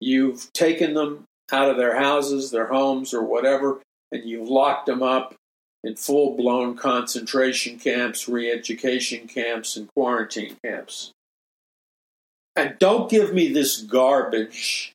You've 0.00 0.52
taken 0.52 0.94
them 0.94 1.22
out 1.52 1.70
of 1.70 1.76
their 1.76 1.96
houses, 1.96 2.50
their 2.50 2.66
homes, 2.66 3.14
or 3.14 3.22
whatever, 3.22 3.80
and 4.10 4.24
you've 4.24 4.48
locked 4.48 4.86
them 4.86 5.04
up 5.04 5.36
in 5.84 5.94
full 5.94 6.36
blown 6.36 6.76
concentration 6.76 7.78
camps, 7.78 8.28
re 8.28 8.50
education 8.50 9.28
camps, 9.28 9.76
and 9.76 9.86
quarantine 9.94 10.56
camps. 10.64 11.12
And 12.56 12.76
don't 12.80 13.08
give 13.08 13.32
me 13.32 13.52
this 13.52 13.82
garbage. 13.82 14.94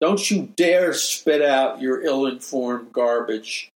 Don't 0.00 0.30
you 0.30 0.52
dare 0.56 0.92
spit 0.92 1.42
out 1.42 1.80
your 1.80 2.02
ill 2.02 2.26
informed 2.26 2.92
garbage 2.92 3.70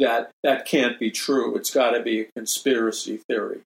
that 0.00 0.30
that 0.42 0.66
can't 0.66 0.98
be 0.98 1.10
true. 1.10 1.56
It's 1.56 1.72
got 1.72 1.90
to 1.90 2.02
be 2.02 2.22
a 2.22 2.32
conspiracy 2.36 3.18
theory. 3.28 3.60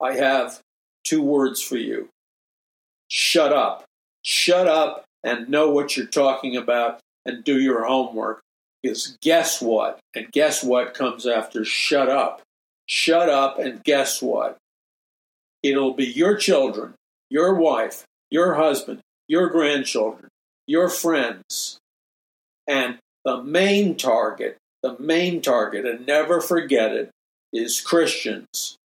I 0.00 0.14
have 0.14 0.60
two 1.04 1.22
words 1.22 1.60
for 1.60 1.76
you 1.76 2.08
shut 3.08 3.52
up. 3.52 3.84
Shut 4.22 4.66
up 4.68 5.04
and 5.24 5.48
know 5.48 5.70
what 5.70 5.96
you're 5.96 6.06
talking 6.06 6.56
about 6.56 7.00
and 7.26 7.44
do 7.44 7.58
your 7.58 7.84
homework. 7.84 8.40
Because 8.82 9.18
guess 9.20 9.60
what? 9.60 9.98
And 10.14 10.30
guess 10.32 10.62
what 10.62 10.94
comes 10.94 11.26
after 11.26 11.64
shut 11.64 12.08
up? 12.08 12.40
Shut 12.86 13.28
up 13.28 13.58
and 13.58 13.84
guess 13.84 14.22
what? 14.22 14.56
It'll 15.62 15.92
be 15.92 16.06
your 16.06 16.36
children, 16.36 16.94
your 17.28 17.54
wife, 17.54 18.04
your 18.30 18.54
husband, 18.54 19.00
your 19.28 19.48
grandchildren, 19.48 20.28
your 20.70 20.88
friends. 20.88 21.78
And 22.68 22.98
the 23.24 23.42
main 23.42 23.96
target, 23.96 24.56
the 24.84 24.96
main 25.00 25.42
target, 25.42 25.84
and 25.84 26.06
never 26.06 26.40
forget 26.40 26.92
it, 26.92 27.10
is 27.52 27.80
Christians. 27.80 28.76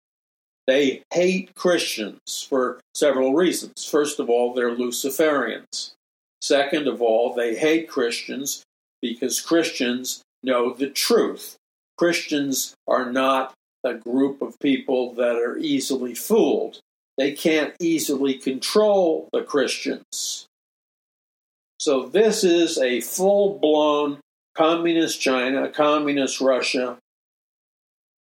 They 0.65 1.03
hate 1.13 1.53
Christians 1.53 2.47
for 2.49 2.79
several 2.95 3.36
reasons. 3.36 3.86
First 3.86 4.19
of 4.19 4.31
all, 4.31 4.55
they're 4.55 4.75
Luciferians. 4.75 5.91
Second 6.41 6.88
of 6.88 7.03
all, 7.03 7.36
they 7.36 7.55
hate 7.55 7.88
Christians 7.88 8.63
because 8.99 9.39
Christians 9.39 10.23
know 10.41 10.73
the 10.73 10.89
truth. 10.89 11.55
Christians 11.99 12.73
are 12.88 13.12
not 13.12 13.53
a 13.83 13.93
group 13.93 14.41
of 14.41 14.59
people 14.59 15.13
that 15.13 15.36
are 15.36 15.59
easily 15.59 16.15
fooled. 16.15 16.79
They 17.19 17.33
can't 17.33 17.75
easily 17.79 18.33
control 18.33 19.29
the 19.31 19.43
Christians. 19.43 20.47
So, 21.85 22.07
this 22.07 22.43
is 22.43 22.79
a 22.79 22.99
full 22.99 23.59
blown 23.59 24.19
communist 24.55 25.21
China, 25.21 25.69
communist 25.69 26.41
Russia 26.41 26.97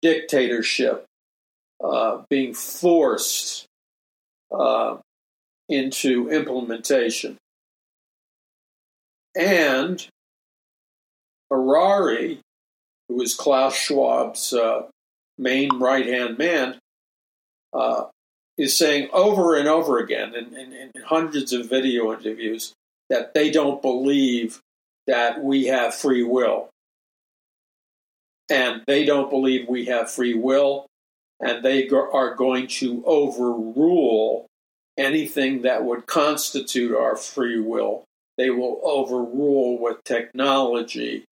dictatorship 0.03 1.03
uh, 1.83 2.21
being 2.29 2.53
forced 2.53 3.65
uh, 4.51 4.97
into 5.67 6.29
implementation. 6.29 7.37
And 9.35 10.07
Harari, 11.49 12.41
who 13.09 13.19
is 13.19 13.33
Klaus 13.33 13.75
Schwab's 13.75 14.53
uh, 14.53 14.83
main 15.39 15.79
right 15.79 16.05
hand 16.05 16.37
man, 16.37 16.77
uh, 17.73 18.03
is 18.59 18.77
saying 18.77 19.09
over 19.11 19.55
and 19.55 19.67
over 19.67 19.97
again 19.97 20.35
in, 20.35 20.55
in, 20.55 20.71
in 20.71 20.91
hundreds 21.03 21.51
of 21.51 21.67
video 21.67 22.13
interviews 22.13 22.75
that 23.09 23.33
they 23.33 23.51
don't 23.51 23.81
believe 23.81 24.59
that 25.07 25.43
we 25.43 25.65
have 25.65 25.93
free 25.93 26.23
will. 26.23 26.69
And 28.49 28.83
they 28.85 29.05
don't 29.05 29.29
believe 29.29 29.67
we 29.67 29.85
have 29.85 30.11
free 30.11 30.35
will, 30.35 30.87
and 31.39 31.63
they 31.63 31.87
go- 31.87 32.11
are 32.11 32.35
going 32.35 32.67
to 32.67 33.03
overrule 33.05 34.47
anything 34.97 35.63
that 35.63 35.83
would 35.83 36.05
constitute 36.05 36.95
our 36.95 37.15
free 37.15 37.59
will. 37.59 38.03
They 38.37 38.49
will 38.49 38.81
overrule 38.83 39.77
with 39.79 40.03
technology, 40.03 41.25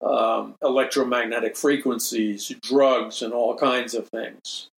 um, 0.00 0.54
electromagnetic 0.62 1.56
frequencies, 1.56 2.52
drugs, 2.62 3.22
and 3.22 3.32
all 3.32 3.56
kinds 3.56 3.94
of 3.94 4.08
things. 4.08 4.68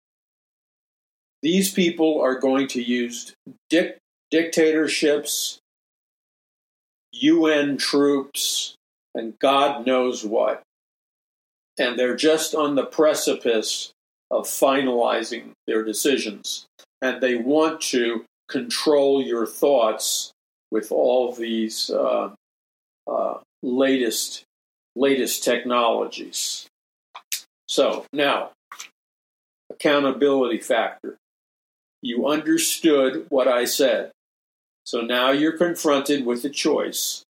These 1.42 1.72
people 1.72 2.20
are 2.20 2.38
going 2.38 2.66
to 2.68 2.82
use 2.82 3.32
dic- 3.68 3.98
dictatorships, 4.30 5.59
UN 7.12 7.76
troops, 7.76 8.74
and 9.14 9.38
God 9.38 9.86
knows 9.86 10.24
what. 10.24 10.62
And 11.78 11.98
they're 11.98 12.16
just 12.16 12.54
on 12.54 12.74
the 12.74 12.84
precipice 12.84 13.92
of 14.30 14.44
finalizing 14.44 15.52
their 15.66 15.82
decisions. 15.82 16.66
And 17.02 17.20
they 17.20 17.36
want 17.36 17.80
to 17.82 18.24
control 18.48 19.22
your 19.22 19.46
thoughts 19.46 20.32
with 20.70 20.92
all 20.92 21.32
these 21.32 21.90
uh, 21.90 22.30
uh, 23.10 23.38
latest 23.62 24.44
latest 24.96 25.44
technologies. 25.44 26.66
So 27.68 28.04
now, 28.12 28.50
accountability 29.70 30.58
factor. 30.58 31.16
You 32.02 32.26
understood 32.26 33.26
what 33.28 33.46
I 33.46 33.64
said. 33.64 34.10
So 34.90 35.02
now 35.02 35.30
you're 35.30 35.56
confronted 35.56 36.26
with 36.26 36.44
a 36.44 36.48
choice. 36.50 37.22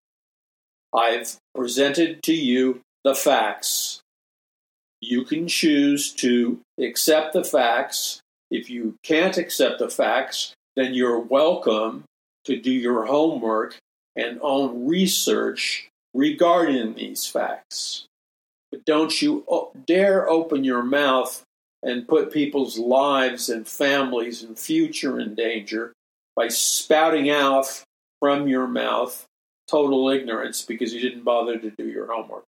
I've 0.94 1.38
presented 1.56 2.22
to 2.22 2.32
you 2.32 2.82
the 3.02 3.16
facts. 3.16 3.98
You 5.00 5.24
can 5.24 5.48
choose 5.48 6.12
to 6.22 6.60
accept 6.80 7.32
the 7.32 7.42
facts. 7.42 8.20
If 8.48 8.70
you 8.70 8.94
can't 9.02 9.36
accept 9.36 9.80
the 9.80 9.90
facts, 9.90 10.54
then 10.76 10.94
you're 10.94 11.18
welcome 11.18 12.04
to 12.44 12.56
do 12.60 12.70
your 12.70 13.06
homework 13.06 13.76
and 14.14 14.38
own 14.40 14.86
research 14.86 15.88
regarding 16.14 16.94
these 16.94 17.26
facts. 17.26 18.04
But 18.70 18.84
don't 18.84 19.20
you 19.20 19.44
dare 19.84 20.30
open 20.30 20.62
your 20.62 20.84
mouth 20.84 21.42
and 21.82 22.06
put 22.06 22.32
people's 22.32 22.78
lives 22.78 23.48
and 23.48 23.66
families 23.66 24.44
and 24.44 24.56
future 24.56 25.18
in 25.18 25.34
danger 25.34 25.92
by 26.38 26.46
spouting 26.46 27.30
out 27.30 27.82
from 28.20 28.46
your 28.46 28.68
mouth 28.68 29.26
total 29.66 30.08
ignorance 30.08 30.62
because 30.62 30.94
you 30.94 31.00
didn't 31.00 31.24
bother 31.24 31.58
to 31.58 31.72
do 31.76 31.88
your 31.88 32.06
homework. 32.06 32.44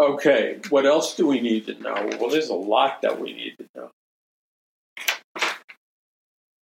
Okay, 0.00 0.58
what 0.68 0.84
else 0.84 1.14
do 1.14 1.28
we 1.28 1.40
need 1.40 1.66
to 1.66 1.80
know? 1.80 2.10
Well, 2.18 2.28
there's 2.28 2.48
a 2.48 2.54
lot 2.54 3.02
that 3.02 3.20
we 3.20 3.32
need 3.32 3.54
to 3.58 3.90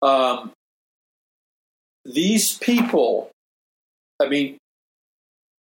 know. 0.01 0.07
Um, 0.07 0.51
these 2.03 2.57
people, 2.57 3.29
I 4.19 4.27
mean, 4.27 4.57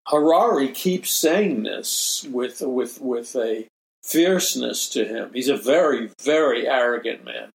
Harari 0.07 0.69
keeps 0.69 1.11
saying 1.11 1.63
this 1.63 2.25
with 2.31 2.61
with 2.61 3.01
with 3.01 3.35
a 3.35 3.67
fierceness 4.03 4.87
to 4.89 5.03
him. 5.03 5.31
He's 5.33 5.49
a 5.49 5.57
very 5.57 6.11
very 6.23 6.65
arrogant 6.65 7.25
man. 7.25 7.49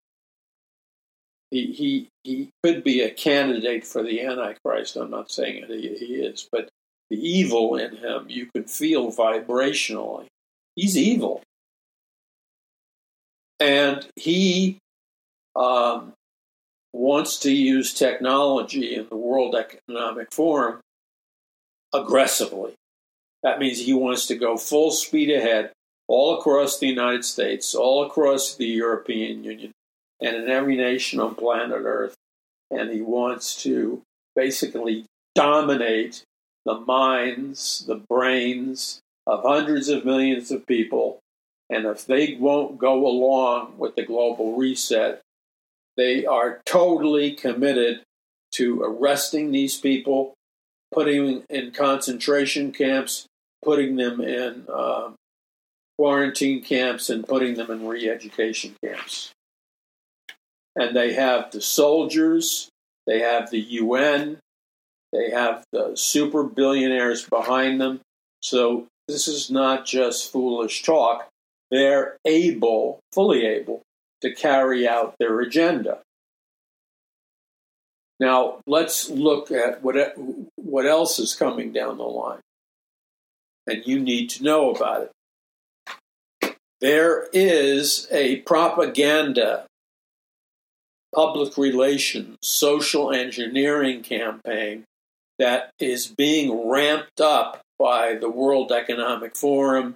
He 1.55 1.71
he 1.71 2.09
he 2.25 2.49
could 2.61 2.83
be 2.83 2.99
a 2.99 3.09
candidate 3.09 3.85
for 3.85 4.03
the 4.03 4.19
Antichrist. 4.19 4.97
I'm 4.97 5.09
not 5.09 5.31
saying 5.31 5.63
it, 5.63 5.69
he, 5.69 6.05
he 6.05 6.13
is, 6.15 6.49
but 6.51 6.67
the 7.09 7.15
evil 7.15 7.77
in 7.77 7.95
him 7.95 8.25
you 8.27 8.47
can 8.53 8.65
feel 8.65 9.09
vibrationally. 9.09 10.25
He's 10.75 10.97
evil. 10.97 11.41
And 13.61 14.05
he 14.17 14.79
um, 15.55 16.11
wants 16.91 17.39
to 17.39 17.53
use 17.53 17.93
technology 17.93 18.93
in 18.93 19.07
the 19.07 19.15
World 19.15 19.55
Economic 19.55 20.33
Forum 20.33 20.81
aggressively. 21.93 22.73
That 23.43 23.59
means 23.59 23.79
he 23.79 23.93
wants 23.93 24.27
to 24.27 24.35
go 24.35 24.57
full 24.57 24.91
speed 24.91 25.31
ahead 25.31 25.71
all 26.09 26.37
across 26.37 26.79
the 26.79 26.87
United 26.87 27.23
States, 27.23 27.73
all 27.73 28.05
across 28.05 28.55
the 28.55 28.67
European 28.67 29.45
Union, 29.45 29.71
and 30.21 30.35
in 30.35 30.49
every 30.49 30.75
nation 30.75 31.19
on 31.19 31.35
planet 31.35 31.81
Earth. 31.83 32.15
And 32.71 32.91
he 32.91 33.01
wants 33.01 33.61
to 33.63 34.01
basically 34.35 35.05
dominate 35.35 36.23
the 36.65 36.79
minds, 36.79 37.85
the 37.87 38.01
brains 38.09 38.99
of 39.27 39.43
hundreds 39.43 39.89
of 39.89 40.05
millions 40.05 40.51
of 40.51 40.65
people. 40.65 41.19
And 41.69 41.85
if 41.85 42.05
they 42.05 42.37
won't 42.39 42.77
go 42.77 43.07
along 43.07 43.77
with 43.77 43.95
the 43.95 44.03
global 44.03 44.55
reset, 44.55 45.21
they 45.97 46.25
are 46.25 46.61
totally 46.65 47.31
committed 47.31 48.01
to 48.53 48.81
arresting 48.81 49.51
these 49.51 49.79
people, 49.79 50.33
putting 50.93 51.25
them 51.25 51.43
in 51.49 51.71
concentration 51.71 52.71
camps, 52.71 53.25
putting 53.63 53.95
them 53.95 54.21
in 54.21 54.65
uh, 54.71 55.11
quarantine 55.97 56.61
camps, 56.61 57.09
and 57.09 57.27
putting 57.27 57.55
them 57.55 57.71
in 57.71 57.87
re 57.87 58.09
education 58.09 58.75
camps. 58.83 59.31
And 60.75 60.95
they 60.95 61.13
have 61.13 61.51
the 61.51 61.61
soldiers, 61.61 62.69
they 63.07 63.19
have 63.19 63.49
the 63.49 63.59
UN, 63.59 64.39
they 65.13 65.29
have 65.31 65.63
the 65.71 65.95
super 65.95 66.43
billionaires 66.43 67.27
behind 67.27 67.79
them. 67.79 68.01
So 68.41 68.87
this 69.07 69.27
is 69.27 69.49
not 69.49 69.85
just 69.85 70.31
foolish 70.31 70.83
talk. 70.83 71.29
They're 71.71 72.17
able, 72.25 72.99
fully 73.13 73.45
able, 73.45 73.81
to 74.21 74.33
carry 74.33 74.87
out 74.87 75.15
their 75.19 75.39
agenda. 75.39 75.99
Now, 78.19 78.59
let's 78.65 79.09
look 79.09 79.51
at 79.51 79.83
what, 79.83 79.95
what 80.55 80.85
else 80.85 81.19
is 81.19 81.35
coming 81.35 81.73
down 81.73 81.97
the 81.97 82.03
line. 82.03 82.39
And 83.67 83.85
you 83.85 83.99
need 83.99 84.29
to 84.31 84.43
know 84.43 84.73
about 84.73 85.03
it. 85.03 86.55
There 86.81 87.27
is 87.33 88.07
a 88.11 88.37
propaganda, 88.41 89.65
public 91.15 91.57
relations, 91.57 92.37
social 92.41 93.11
engineering 93.11 94.03
campaign 94.03 94.83
that 95.39 95.71
is 95.79 96.07
being 96.07 96.69
ramped 96.69 97.21
up 97.21 97.61
by 97.79 98.15
the 98.15 98.29
World 98.29 98.71
Economic 98.71 99.35
Forum 99.35 99.95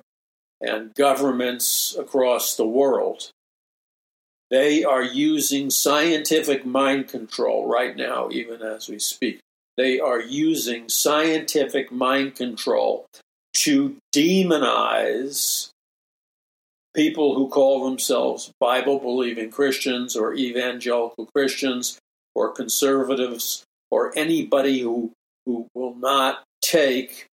and 0.61 0.93
governments 0.95 1.95
across 1.97 2.55
the 2.55 2.67
world. 2.67 3.31
They 4.49 4.83
are 4.83 5.03
using 5.03 5.69
scientific 5.69 6.65
mind 6.65 7.07
control 7.07 7.67
right 7.67 7.95
now, 7.95 8.29
even 8.31 8.61
as 8.61 8.89
we 8.89 8.97
speak. 8.99 9.39
They 9.77 9.99
are 9.99 10.19
using 10.19 10.89
scientific 10.89 11.91
mind 11.91 12.35
control 12.35 13.05
to 13.53 13.97
demonize 14.13 15.69
people 16.95 17.35
who 17.35 17.49
call 17.49 17.85
themselves 17.85 18.51
Bible 18.59 18.99
believing 18.99 19.51
Christians 19.51 20.15
or 20.15 20.33
evangelical 20.33 21.27
Christians 21.27 21.99
or 22.35 22.51
conservatives 22.51 23.63
or 23.91 24.17
anybody 24.17 24.81
who, 24.81 25.11
who 25.45 25.67
will 25.73 25.95
not 25.95 26.43
take 26.61 27.27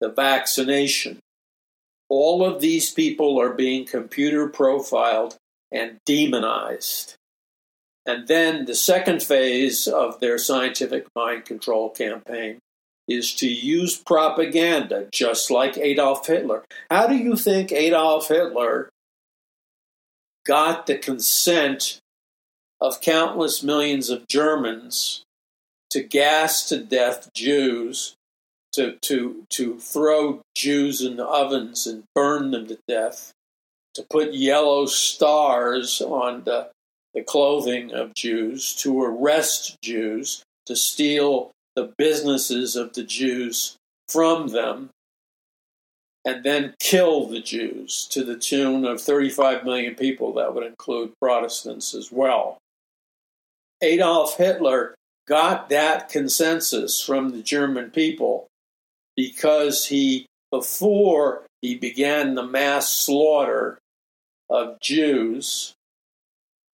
the 0.00 0.08
vaccination. 0.08 1.18
All 2.08 2.44
of 2.44 2.60
these 2.60 2.90
people 2.90 3.40
are 3.40 3.54
being 3.54 3.86
computer 3.86 4.48
profiled 4.48 5.36
and 5.72 5.98
demonized. 6.06 7.14
And 8.06 8.28
then 8.28 8.66
the 8.66 8.74
second 8.74 9.22
phase 9.22 9.88
of 9.88 10.20
their 10.20 10.36
scientific 10.36 11.06
mind 11.16 11.46
control 11.46 11.88
campaign 11.88 12.58
is 13.08 13.34
to 13.34 13.48
use 13.48 13.96
propaganda, 13.96 15.08
just 15.12 15.50
like 15.50 15.76
Adolf 15.78 16.26
Hitler. 16.26 16.64
How 16.90 17.06
do 17.06 17.16
you 17.16 17.36
think 17.36 17.72
Adolf 17.72 18.28
Hitler 18.28 18.90
got 20.44 20.86
the 20.86 20.96
consent 20.96 21.98
of 22.80 23.00
countless 23.00 23.62
millions 23.62 24.10
of 24.10 24.28
Germans 24.28 25.22
to 25.90 26.02
gas 26.02 26.68
to 26.68 26.78
death 26.78 27.30
Jews, 27.34 28.14
to, 28.72 28.96
to, 29.02 29.46
to 29.50 29.78
throw 29.78 30.40
Jews 30.54 31.00
in 31.00 31.20
ovens 31.20 31.86
and 31.86 32.04
burn 32.14 32.50
them 32.50 32.66
to 32.66 32.78
death, 32.88 33.32
to 33.94 34.04
put 34.10 34.34
yellow 34.34 34.86
stars 34.86 36.00
on 36.00 36.44
the, 36.44 36.70
the 37.14 37.22
clothing 37.22 37.92
of 37.92 38.14
Jews, 38.14 38.74
to 38.76 39.00
arrest 39.02 39.76
Jews, 39.82 40.42
to 40.66 40.74
steal 40.74 41.52
the 41.76 41.92
businesses 41.96 42.76
of 42.76 42.94
the 42.94 43.04
Jews 43.04 43.76
from 44.08 44.48
them, 44.48 44.90
and 46.24 46.42
then 46.42 46.74
kill 46.80 47.26
the 47.26 47.40
Jews 47.40 48.06
to 48.10 48.24
the 48.24 48.36
tune 48.36 48.84
of 48.84 49.00
35 49.00 49.64
million 49.64 49.94
people. 49.94 50.32
That 50.34 50.54
would 50.54 50.64
include 50.64 51.12
Protestants 51.20 51.94
as 51.94 52.10
well. 52.10 52.58
Adolf 53.82 54.38
Hitler 54.38 54.94
got 55.28 55.68
that 55.68 56.08
consensus 56.08 57.00
from 57.00 57.30
the 57.30 57.42
German 57.42 57.90
people 57.90 58.46
because 59.16 59.86
he, 59.86 60.26
before 60.50 61.44
he 61.60 61.74
began 61.74 62.34
the 62.34 62.42
mass 62.42 62.90
slaughter 62.90 63.78
of 64.48 64.80
Jews, 64.80 65.74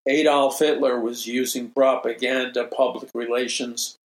Adolf 0.08 0.60
Hitler 0.60 1.00
was 1.00 1.28
using 1.28 1.70
propaganda, 1.70 2.66
public 2.66 3.10
relations, 3.14 3.96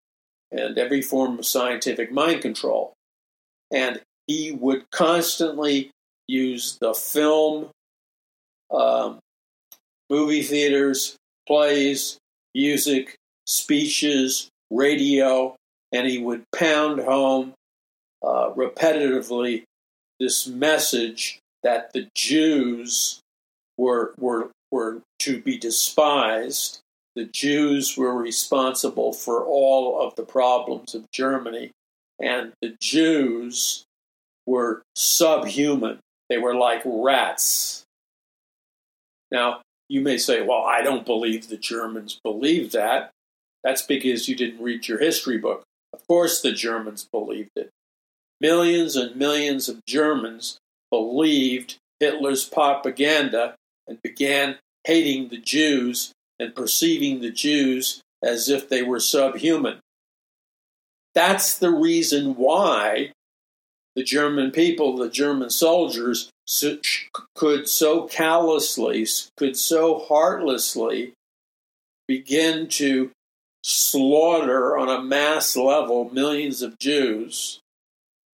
and 0.50 0.76
every 0.76 1.00
form 1.00 1.38
of 1.38 1.46
scientific 1.46 2.12
mind 2.12 2.42
control. 2.42 2.92
And 3.72 4.00
he 4.26 4.52
would 4.52 4.90
constantly 4.90 5.90
use 6.26 6.78
the 6.80 6.94
film, 6.94 7.68
um, 8.70 9.18
movie 10.08 10.42
theaters, 10.42 11.16
plays, 11.46 12.18
music, 12.54 13.16
speeches, 13.46 14.48
radio, 14.70 15.54
and 15.92 16.06
he 16.06 16.18
would 16.18 16.44
pound 16.54 17.00
home 17.00 17.52
uh, 18.22 18.50
repetitively 18.54 19.64
this 20.20 20.46
message 20.46 21.38
that 21.62 21.92
the 21.92 22.08
Jews 22.14 23.20
were, 23.76 24.14
were, 24.18 24.50
were 24.70 25.02
to 25.20 25.40
be 25.40 25.58
despised. 25.58 26.80
The 27.16 27.24
Jews 27.24 27.96
were 27.96 28.14
responsible 28.14 29.12
for 29.12 29.44
all 29.44 30.00
of 30.00 30.14
the 30.16 30.24
problems 30.24 30.94
of 30.94 31.10
Germany, 31.12 31.72
and 32.20 32.52
the 32.62 32.76
Jews 32.80 33.84
were 34.46 34.82
subhuman. 34.94 35.98
They 36.28 36.38
were 36.38 36.54
like 36.54 36.82
rats. 36.84 37.84
Now, 39.30 39.62
you 39.88 40.00
may 40.00 40.18
say, 40.18 40.42
well, 40.42 40.62
I 40.62 40.82
don't 40.82 41.06
believe 41.06 41.48
the 41.48 41.56
Germans 41.56 42.20
believed 42.22 42.72
that. 42.72 43.10
That's 43.64 43.82
because 43.82 44.28
you 44.28 44.34
didn't 44.34 44.62
read 44.62 44.88
your 44.88 44.98
history 44.98 45.38
book. 45.38 45.62
Of 45.92 46.06
course, 46.06 46.40
the 46.40 46.52
Germans 46.52 47.08
believed 47.12 47.50
it. 47.56 47.70
Millions 48.40 48.96
and 48.96 49.14
millions 49.16 49.68
of 49.68 49.84
Germans 49.86 50.58
believed 50.90 51.76
Hitler's 52.00 52.44
propaganda 52.44 53.54
and 53.86 54.00
began 54.02 54.56
hating 54.84 55.28
the 55.28 55.38
Jews 55.38 56.12
and 56.38 56.54
perceiving 56.54 57.20
the 57.20 57.30
Jews 57.30 58.00
as 58.22 58.48
if 58.48 58.68
they 58.68 58.82
were 58.82 59.00
subhuman. 59.00 59.78
That's 61.14 61.58
the 61.58 61.70
reason 61.70 62.36
why 62.36 63.12
the 63.94 64.02
German 64.02 64.50
people, 64.50 64.96
the 64.96 65.10
German 65.10 65.50
soldiers, 65.50 66.30
could 67.34 67.68
so 67.68 68.06
callously, 68.08 69.06
could 69.36 69.56
so 69.56 69.98
heartlessly 69.98 71.12
begin 72.08 72.68
to 72.68 73.10
slaughter 73.62 74.76
on 74.76 74.88
a 74.88 75.02
mass 75.02 75.56
level 75.56 76.10
millions 76.10 76.62
of 76.62 76.78
Jews, 76.78 77.60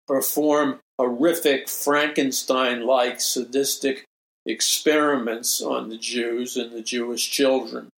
perform 0.06 0.80
horrific 0.98 1.68
Frankenstein 1.68 2.86
like 2.86 3.20
sadistic 3.20 4.04
experiments 4.46 5.60
on 5.60 5.90
the 5.90 5.98
Jews 5.98 6.56
and 6.56 6.72
the 6.72 6.82
Jewish 6.82 7.30
children. 7.30 7.88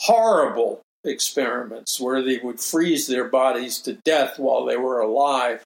Horrible 0.00 0.80
experiments 1.04 2.00
where 2.00 2.22
they 2.22 2.38
would 2.38 2.58
freeze 2.58 3.06
their 3.06 3.28
bodies 3.28 3.78
to 3.82 3.94
death 4.04 4.38
while 4.38 4.64
they 4.64 4.76
were 4.76 5.00
alive 5.00 5.62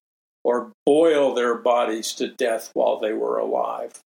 or 0.49 0.73
boil 0.87 1.35
their 1.35 1.55
bodies 1.55 2.15
to 2.15 2.27
death 2.27 2.71
while 2.73 2.99
they 2.99 3.13
were 3.13 3.37
alive. 3.37 4.01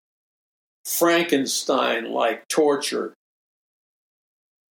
Frankenstein 0.85 2.11
like 2.11 2.48
torture 2.48 3.14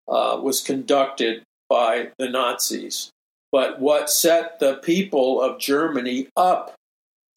uh, 0.06 0.38
was 0.44 0.60
conducted 0.62 1.44
by 1.70 2.10
the 2.18 2.28
Nazis. 2.28 3.10
But 3.54 3.80
what 3.80 4.10
set 4.10 4.60
the 4.60 4.76
people 4.84 5.42
of 5.42 5.62
Germany 5.62 6.28
up 6.36 6.76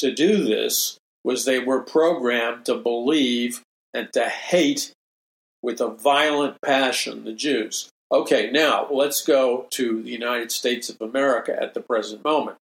to 0.01 0.13
do 0.13 0.43
this 0.43 0.99
was 1.23 1.45
they 1.45 1.61
were 1.61 1.83
programmed 1.83 2.65
to 2.65 2.75
believe 2.75 3.63
and 3.95 4.13
to 4.15 4.29
hate 4.29 4.91
with 5.63 5.81
a 5.81 5.87
violent 5.87 6.57
passion 6.61 7.23
the 7.23 7.33
Jews. 7.33 7.89
Okay, 8.11 8.51
now 8.51 8.89
let's 8.91 9.25
go 9.25 9.69
to 9.71 10.03
the 10.03 10.11
United 10.11 10.51
States 10.51 10.91
of 10.91 11.01
America 11.01 11.57
at 11.57 11.75
the 11.75 11.81
present 11.81 12.25
moment. 12.25 12.57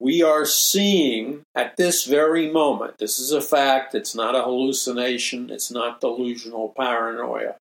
We 0.00 0.22
are 0.22 0.44
seeing 0.44 1.42
at 1.56 1.76
this 1.76 2.04
very 2.04 2.50
moment, 2.50 2.98
this 2.98 3.18
is 3.18 3.32
a 3.32 3.40
fact, 3.40 3.94
it's 3.94 4.14
not 4.14 4.36
a 4.36 4.42
hallucination, 4.42 5.50
it's 5.50 5.70
not 5.70 6.00
delusional 6.00 6.72
paranoia. 6.76 7.56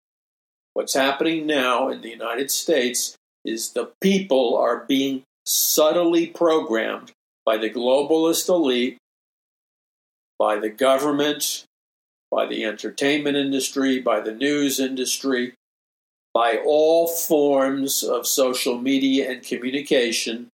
What's 0.74 0.94
happening 0.94 1.48
now 1.48 1.90
in 1.90 2.02
the 2.02 2.10
United 2.10 2.52
States 2.52 3.16
is 3.44 3.72
the 3.72 3.92
people 4.02 4.56
are 4.56 4.86
being 4.88 5.24
subtly 5.48 6.28
programmed 6.28 7.12
by 7.44 7.58
the 7.58 7.72
globalist 7.72 8.50
elite, 8.50 8.98
by 10.38 10.60
the 10.60 10.70
government, 10.70 11.64
by 12.30 12.46
the 12.46 12.66
entertainment 12.66 13.38
industry, 13.38 14.00
by 14.00 14.20
the 14.20 14.34
news 14.34 14.80
industry, 14.80 15.54
by 16.34 16.58
all 16.64 17.08
forms 17.08 18.04
of 18.04 18.28
social 18.28 18.78
media 18.78 19.32
and 19.32 19.44
communication. 19.44 20.50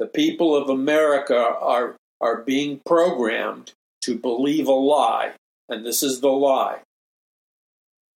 The 0.00 0.06
people 0.06 0.56
of 0.56 0.70
America 0.70 1.36
are, 1.36 1.94
are 2.22 2.38
being 2.38 2.80
programmed 2.86 3.72
to 4.00 4.16
believe 4.16 4.66
a 4.66 4.72
lie, 4.72 5.32
and 5.68 5.84
this 5.84 6.02
is 6.02 6.22
the 6.22 6.30
lie. 6.30 6.78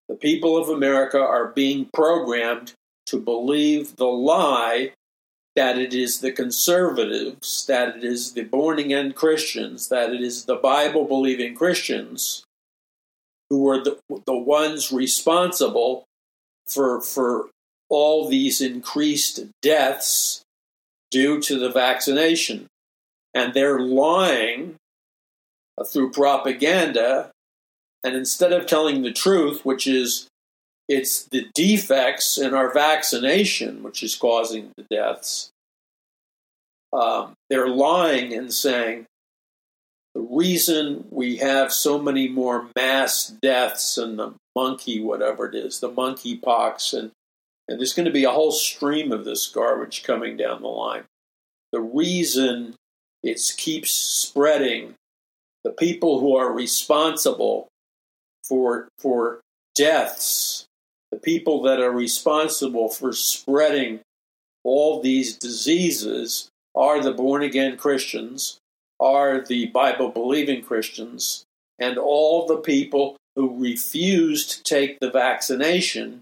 The 0.08 0.13
people 0.13 0.58
of 0.58 0.70
America 0.70 1.20
are 1.20 1.48
being 1.48 1.89
programmed 1.91 2.74
to 3.08 3.20
believe 3.20 3.96
the 3.96 4.06
lie 4.06 4.94
that 5.56 5.80
it 5.80 5.96
is 5.96 6.22
the 6.22 6.32
conservatives, 6.32 7.65
that 7.65 7.98
it 7.98 8.04
is 8.04 8.34
the 8.34 8.44
born 8.44 8.78
again 8.78 9.12
Christians, 9.12 9.89
that 9.89 10.13
it 10.13 10.22
is 10.22 10.46
the 10.46 10.58
Bible 10.58 11.06
believing 11.06 11.56
Christians 11.56 12.44
who 13.50 13.67
are 13.67 13.84
the, 13.84 13.98
the 14.28 14.38
ones 14.38 14.91
responsible 14.91 16.04
for, 16.67 17.02
for 17.02 17.50
all 17.89 18.30
these 18.30 18.62
increased 18.62 19.46
deaths 19.63 20.44
due 21.12 21.39
to 21.41 21.60
the 21.60 21.69
vaccination. 21.69 22.67
And 23.34 23.54
they're 23.54 23.80
lying 23.80 24.76
through 25.86 26.12
propaganda. 26.12 27.32
And 28.04 28.15
instead 28.15 28.52
of 28.52 28.65
telling 28.65 29.04
the 29.04 29.13
truth, 29.13 29.63
which 29.63 29.86
is 29.86 30.28
it's 30.91 31.24
the 31.24 31.47
defects 31.54 32.38
in 32.38 32.54
our 32.54 32.74
vaccination 32.74 33.82
which 33.82 34.04
is 34.04 34.15
causing 34.15 34.71
the 34.76 34.84
deaths. 34.91 35.50
Um, 36.91 37.34
they're 37.50 37.69
lying 37.69 38.34
and 38.34 38.54
saying 38.54 39.06
the 40.13 40.21
reason 40.21 41.06
we 41.10 41.38
have 41.38 41.71
so 41.71 41.97
many 41.97 42.28
more 42.28 42.67
mass 42.76 43.28
deaths 43.41 43.97
and 43.97 44.19
the 44.19 44.34
monkey, 44.54 45.02
whatever 45.02 45.47
it 45.47 45.56
is, 45.56 45.80
the 45.80 45.89
monkey 45.89 46.36
pox, 46.36 46.91
and, 46.91 47.12
and 47.71 47.79
there's 47.79 47.93
going 47.93 48.05
to 48.05 48.12
be 48.12 48.25
a 48.25 48.31
whole 48.31 48.51
stream 48.51 49.12
of 49.12 49.25
this 49.25 49.47
garbage 49.47 50.03
coming 50.03 50.38
down 50.38 50.62
the 50.62 50.67
line. 50.67 51.03
The 51.71 51.81
reason 51.81 52.75
it 53.23 53.41
keeps 53.57 53.91
spreading, 53.91 54.95
the 55.63 55.71
people 55.71 56.19
who 56.19 56.36
are 56.36 56.51
responsible 56.51 57.67
for, 58.43 58.88
for 58.99 59.41
deaths 59.75 60.65
the 61.12 61.19
people 61.19 61.62
that 61.63 61.81
are 61.81 61.91
responsible 61.91 62.89
for 62.89 63.12
spreading 63.12 63.99
all 64.63 65.01
these 65.01 65.38
diseases 65.38 66.49
are 66.73 67.03
the 67.03 67.12
born 67.12 67.43
again 67.43 67.75
Christians, 67.75 68.57
are 68.99 69.41
the 69.41 69.67
Bible 69.67 70.10
believing 70.10 70.63
Christians, 70.63 71.43
and 71.79 71.97
all 71.97 72.47
the 72.47 72.57
people 72.57 73.17
who 73.36 73.62
refuse 73.62 74.47
to 74.47 74.63
take 74.63 74.99
the 74.99 75.12
vaccination. 75.12 76.21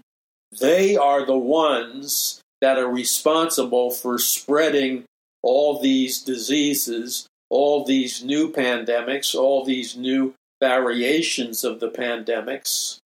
They 0.58 0.96
are 0.96 1.24
the 1.24 1.38
ones 1.38 2.40
that 2.60 2.78
are 2.78 2.90
responsible 2.90 3.90
for 3.90 4.18
spreading 4.18 5.04
all 5.42 5.80
these 5.80 6.22
diseases, 6.22 7.26
all 7.48 7.84
these 7.84 8.22
new 8.22 8.52
pandemics, 8.52 9.34
all 9.34 9.64
these 9.64 9.96
new 9.96 10.34
variations 10.60 11.64
of 11.64 11.80
the 11.80 11.88
pandemics 11.88 12.98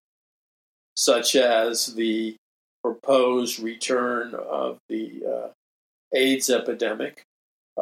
such 0.97 1.35
as 1.37 1.95
the 1.95 2.37
proposed 2.83 3.59
return 3.59 4.35
of 4.35 4.79
the 4.89 5.23
uh, 5.27 5.49
AIDS 6.15 6.51
epidemic 6.51 7.23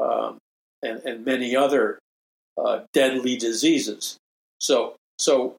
um, 0.01 0.39
and, 0.83 1.03
and, 1.05 1.25
many 1.25 1.55
other 1.55 1.99
uh, 2.57 2.81
deadly 2.93 3.37
diseases. 3.37 4.17
So, 4.61 4.95
so 5.19 5.57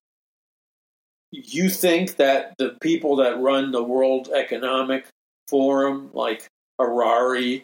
you 1.33 1.69
think 1.69 2.17
that 2.17 2.53
the 2.57 2.77
people 2.81 3.17
that 3.17 3.39
run 3.39 3.71
the 3.71 3.83
World 3.83 4.29
Economic 4.33 5.07
Forum, 5.47 6.09
like 6.13 6.47
Harari, 6.79 7.63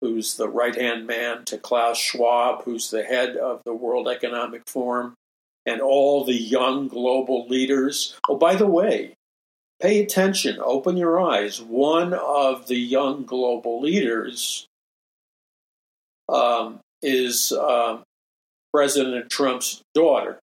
who's 0.00 0.36
the 0.36 0.48
right 0.48 0.74
hand 0.74 1.06
man 1.06 1.44
to 1.46 1.58
Klaus 1.58 1.98
Schwab, 1.98 2.64
who's 2.64 2.90
the 2.90 3.02
head 3.02 3.36
of 3.36 3.62
the 3.64 3.74
World 3.74 4.08
Economic 4.08 4.62
Forum, 4.68 5.14
and 5.64 5.80
all 5.80 6.24
the 6.24 6.34
young 6.34 6.88
global 6.88 7.46
leaders. 7.48 8.14
Oh, 8.28 8.36
by 8.36 8.54
the 8.54 8.66
way, 8.66 9.16
Pay 9.80 10.02
attention, 10.02 10.58
open 10.62 10.96
your 10.96 11.20
eyes. 11.20 11.60
One 11.60 12.14
of 12.14 12.66
the 12.66 12.76
young 12.76 13.24
global 13.24 13.80
leaders 13.82 14.66
um, 16.30 16.80
is 17.02 17.52
um, 17.52 18.02
President 18.72 19.28
Trump's 19.30 19.82
daughter. 19.94 20.38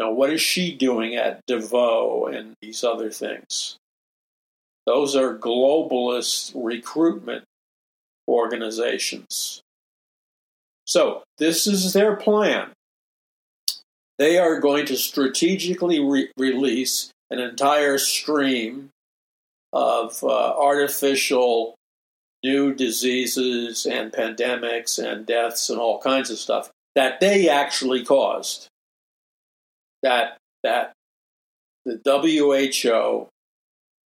Now, 0.00 0.10
what 0.10 0.32
is 0.32 0.40
she 0.40 0.74
doing 0.74 1.14
at 1.14 1.44
Davos 1.46 2.34
and 2.34 2.54
these 2.62 2.82
other 2.82 3.10
things? 3.10 3.76
Those 4.86 5.14
are 5.14 5.36
globalist 5.36 6.52
recruitment 6.54 7.44
organizations. 8.26 9.60
So, 10.86 11.22
this 11.38 11.66
is 11.66 11.92
their 11.92 12.16
plan 12.16 12.72
they 14.20 14.36
are 14.36 14.60
going 14.60 14.84
to 14.84 14.96
strategically 14.96 15.98
re- 15.98 16.30
release 16.36 17.10
an 17.30 17.38
entire 17.38 17.96
stream 17.96 18.90
of 19.72 20.22
uh, 20.22 20.28
artificial 20.28 21.74
new 22.44 22.74
diseases 22.74 23.86
and 23.86 24.12
pandemics 24.12 25.02
and 25.02 25.24
deaths 25.24 25.70
and 25.70 25.78
all 25.78 26.00
kinds 26.00 26.30
of 26.30 26.38
stuff 26.38 26.70
that 26.94 27.20
they 27.20 27.48
actually 27.48 28.04
caused. 28.04 28.68
That 30.02 30.38
that 30.62 30.92
the 31.84 32.00
WHO 32.04 33.28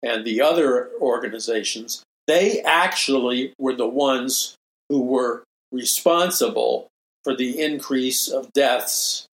and 0.03 0.25
the 0.25 0.41
other 0.41 0.91
organizations 0.99 2.03
they 2.27 2.61
actually 2.61 3.53
were 3.57 3.75
the 3.75 3.87
ones 3.87 4.55
who 4.89 5.01
were 5.01 5.43
responsible 5.71 6.87
for 7.23 7.35
the 7.35 7.59
increase 7.59 8.29
of 8.29 8.51
deaths 8.53 9.27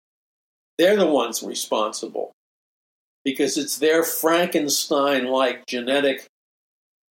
they're 0.79 0.95
the 0.95 1.05
ones 1.05 1.43
responsible 1.43 2.31
because 3.25 3.57
it's 3.57 3.77
their 3.77 4.01
Frankenstein 4.01 5.25
like 5.25 5.65
genetic 5.67 6.25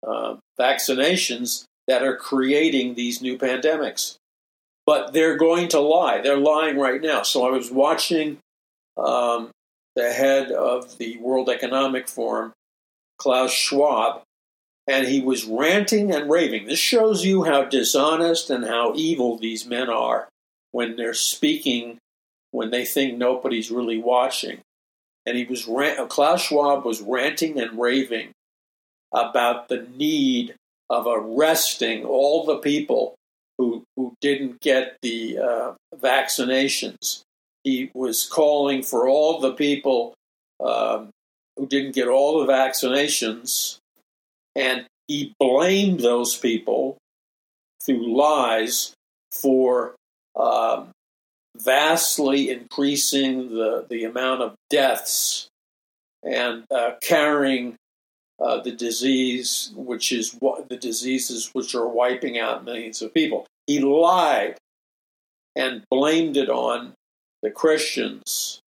uh, 0.07 0.37
vaccinations 0.59 1.65
that 1.89 2.03
are 2.03 2.17
creating 2.17 2.95
these 2.95 3.21
new 3.21 3.37
pandemics. 3.37 4.17
But 4.87 5.13
they're 5.13 5.37
going 5.37 5.67
to 5.69 5.81
lie. 5.81 6.21
They're 6.21 6.37
lying 6.39 6.79
right 6.79 7.03
now. 7.03 7.23
So 7.23 7.45
I 7.45 7.51
was 7.51 7.73
watching 7.73 8.39
um, 8.97 9.51
the 9.95 10.13
head 10.13 10.53
of 10.53 10.99
the 10.99 11.17
World 11.19 11.49
Economic 11.49 12.09
Forum, 12.09 12.53
Klaus 13.19 13.53
Schwab, 13.53 14.23
and 14.87 15.07
he 15.07 15.21
was 15.21 15.45
ranting 15.45 16.13
and 16.15 16.31
raving. 16.31 16.67
This 16.67 16.79
shows 16.79 17.25
you 17.25 17.45
how 17.45 17.65
dishonest 17.65 18.51
and 18.51 18.65
how 18.65 18.93
evil 18.95 19.37
these 19.37 19.67
men 19.67 19.89
are 19.91 20.29
when 20.71 20.97
they're 20.97 21.15
speaking 21.15 21.99
when 22.51 22.71
they 22.71 22.85
think 22.85 23.19
nobody's 23.19 23.71
really 23.71 23.99
watching. 23.99 24.61
And 25.25 25.37
he 25.37 25.45
was 25.45 25.67
rant- 25.67 26.09
Klaus 26.09 26.43
Schwab 26.43 26.85
was 26.85 27.01
ranting 27.01 27.61
and 27.61 27.79
raving 27.79 28.31
about 29.13 29.69
the 29.69 29.87
need 29.97 30.55
of 30.89 31.07
arresting 31.07 32.05
all 32.05 32.45
the 32.45 32.59
people 32.59 33.15
who 33.59 33.83
who 33.97 34.15
didn't 34.21 34.61
get 34.61 34.97
the 35.03 35.39
uh, 35.39 35.73
vaccinations. 35.97 37.23
He 37.67 37.91
was 37.95 38.25
calling 38.25 38.85
for 38.85 39.09
all 39.09 39.41
the 39.41 39.53
people 39.53 40.15
um, 40.65 41.11
who 41.57 41.67
didn't 41.67 41.97
get 41.97 42.07
all 42.07 42.39
the 42.39 42.53
vaccinations, 42.53 43.79
and 44.55 44.87
he 45.09 45.35
blamed 45.41 45.99
those 45.99 46.37
people 46.37 46.97
through 47.83 48.17
lies 48.17 48.93
for 49.33 49.97
um, 50.37 50.91
vastly 51.57 52.51
increasing 52.51 53.49
the, 53.49 53.85
the 53.91 54.05
amount 54.05 54.43
of 54.43 54.55
deaths 54.71 55.49
and 56.23 56.63
uh, 56.71 56.93
carrying 57.03 57.75
uh, 58.39 58.61
the 58.61 58.71
disease, 58.71 59.73
which 59.75 60.13
is 60.13 60.37
what 60.39 60.69
the 60.69 60.77
diseases 60.77 61.51
which 61.53 61.75
are 61.75 61.89
wiping 61.89 62.39
out 62.39 62.65
millions 62.65 63.03
of 63.03 63.13
people. 63.13 63.45
He 63.67 63.81
lied 63.81 64.57
and 65.57 65.83
blamed 65.91 66.37
it 66.37 66.49
on 66.49 66.93
the 67.43 67.51
Christians. 67.51 68.61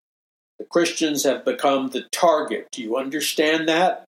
The 0.58 0.64
Christians 0.64 1.24
have 1.24 1.44
become 1.44 1.88
the 1.88 2.06
target. 2.12 2.68
Do 2.72 2.82
you 2.82 2.96
understand 2.96 3.68
that? 3.68 4.04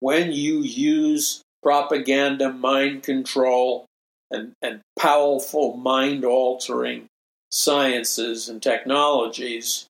When 0.00 0.32
you 0.32 0.60
use 0.60 1.42
propaganda, 1.62 2.52
mind 2.52 3.02
control, 3.02 3.86
and, 4.30 4.52
and 4.62 4.80
powerful 4.98 5.76
mind 5.76 6.24
altering 6.24 7.06
sciences 7.50 8.48
and 8.48 8.62
technologies, 8.62 9.86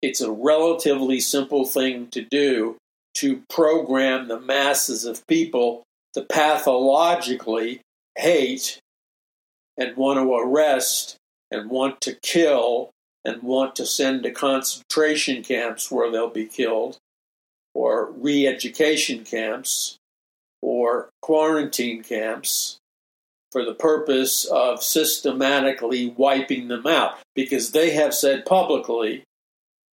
it's 0.00 0.20
a 0.20 0.30
relatively 0.30 1.20
simple 1.20 1.64
thing 1.64 2.08
to 2.08 2.22
do 2.22 2.76
to 3.14 3.42
program 3.48 4.28
the 4.28 4.40
masses 4.40 5.04
of 5.04 5.26
people 5.26 5.82
to 6.14 6.22
pathologically 6.22 7.80
hate 8.16 8.78
and 9.76 9.96
want 9.96 10.18
to 10.18 10.34
arrest 10.34 11.16
and 11.52 11.70
want 11.70 12.00
to 12.00 12.14
kill 12.22 12.90
and 13.24 13.42
want 13.42 13.76
to 13.76 13.86
send 13.86 14.22
to 14.22 14.30
concentration 14.30 15.44
camps 15.44 15.90
where 15.90 16.10
they'll 16.10 16.28
be 16.28 16.46
killed 16.46 16.98
or 17.74 18.10
re 18.10 18.46
education 18.46 19.24
camps 19.24 19.96
or 20.60 21.10
quarantine 21.20 22.02
camps 22.02 22.78
for 23.50 23.64
the 23.64 23.74
purpose 23.74 24.44
of 24.46 24.82
systematically 24.82 26.08
wiping 26.16 26.68
them 26.68 26.86
out 26.86 27.18
because 27.34 27.72
they 27.72 27.90
have 27.90 28.14
said 28.14 28.46
publicly 28.46 29.24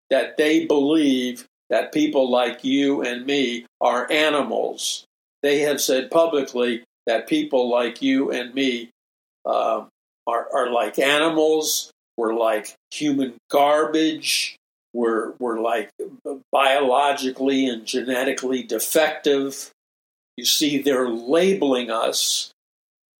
that 0.08 0.36
they 0.36 0.64
believe 0.64 1.46
that 1.68 1.92
people 1.92 2.30
like 2.30 2.64
you 2.64 3.02
and 3.02 3.26
me 3.26 3.66
are 3.80 4.10
animals. 4.10 5.04
They 5.42 5.60
have 5.60 5.80
said 5.80 6.10
publicly 6.10 6.84
that 7.06 7.28
people 7.28 7.70
like 7.70 8.02
you 8.02 8.30
and 8.30 8.54
me 8.54 8.90
uh, 9.44 9.84
are, 10.30 10.48
are 10.52 10.70
like 10.70 10.98
animals, 10.98 11.90
we're 12.16 12.34
like 12.34 12.74
human 12.90 13.34
garbage, 13.50 14.56
we're, 14.92 15.32
we're 15.38 15.60
like 15.60 15.90
biologically 16.52 17.66
and 17.66 17.86
genetically 17.86 18.62
defective. 18.62 19.70
You 20.36 20.44
see, 20.44 20.78
they're 20.78 21.08
labeling 21.08 21.90
us 21.90 22.52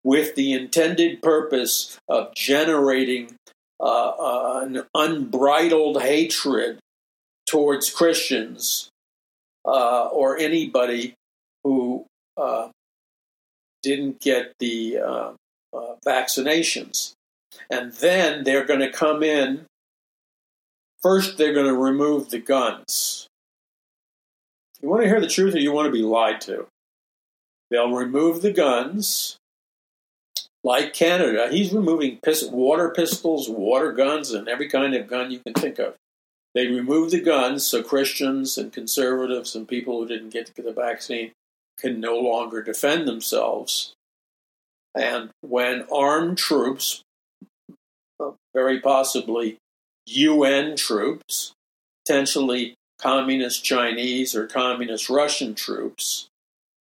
with 0.03 0.35
the 0.35 0.53
intended 0.53 1.23
purpose 1.23 1.99
of 2.09 2.35
generating 2.35 3.37
uh, 3.81 4.09
uh, 4.11 4.61
an 4.65 4.83
unbridled 4.95 6.03
hatred 6.03 6.79
towards 7.47 7.91
Christians 7.91 8.89
uh, 9.65 10.07
or 10.07 10.39
anybody 10.39 11.15
who 11.65 12.05
uh, 12.37 12.69
didn't 13.83 14.21
get 14.21 14.53
the 14.59 14.99
uh, 15.73 15.95
vaccinations. 16.07 17.13
And 17.71 17.93
then 17.93 18.45
they're 18.45 18.65
going 18.65 18.81
to 18.81 18.91
come 18.91 19.23
in. 19.23 19.67
First, 21.03 21.39
they're 21.39 21.55
going 21.55 21.67
to 21.67 21.77
remove 21.77 22.31
the 22.31 22.39
guns. 22.39 23.27
You 24.81 24.89
want 24.89 25.03
to 25.03 25.09
hear 25.09 25.21
the 25.21 25.27
truth 25.27 25.55
or 25.55 25.59
you 25.59 25.73
want 25.73 25.87
to 25.87 25.93
be 25.93 26.03
lied 26.03 26.41
to? 26.43 26.67
They'll 27.71 27.93
remove 27.93 28.43
the 28.43 28.53
guns 28.53 29.39
like 30.63 30.93
Canada, 30.93 31.49
he's 31.51 31.73
removing 31.73 32.19
pist- 32.23 32.53
water 32.53 32.91
pistols, 32.91 33.49
water 33.49 33.93
guns, 33.93 34.33
and 34.33 34.49
every 34.49 34.69
kind 34.69 34.95
of 34.95 35.07
gun 35.07 35.31
you 35.31 35.41
can 35.41 35.55
think 35.55 35.79
of. 35.79 35.95
They 36.55 36.67
removed 36.67 37.13
the 37.13 37.21
guns 37.21 37.67
so 37.67 37.83
Christians 37.83 38.59
and 38.59 38.73
conservatives 38.73 39.55
and 39.55 39.67
people 39.67 39.99
who 39.99 40.07
didn't 40.07 40.31
get 40.31 40.53
the 40.55 40.73
vaccine 40.73 41.33
can 41.79 42.01
no 42.01 42.19
longer 42.19 42.63
defend 42.63 43.09
themselves. 43.09 43.95
And 44.95 45.31
when 45.41 45.87
armed 45.93 46.39
troops, 46.39 47.03
very 48.55 48.81
possibly 48.81 49.59
UN 50.07 50.77
troops, 50.77 51.53
potentially 52.05 52.75
communist 52.99 53.65
Chinese 53.65 54.35
or 54.35 54.47
communist 54.47 55.09
Russian 55.09 55.55
troops, 55.55 56.29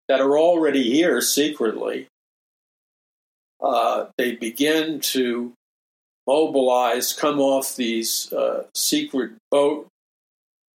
that 0.08 0.20
are 0.20 0.38
already 0.38 0.84
here 0.92 1.22
secretly, 1.22 2.08
uh, 3.62 4.06
they 4.18 4.36
begin 4.36 5.00
to 5.00 5.54
mobilize, 6.26 7.14
come 7.14 7.40
off 7.40 7.76
these 7.76 8.32
uh, 8.34 8.64
secret 8.74 9.32
boat 9.52 9.88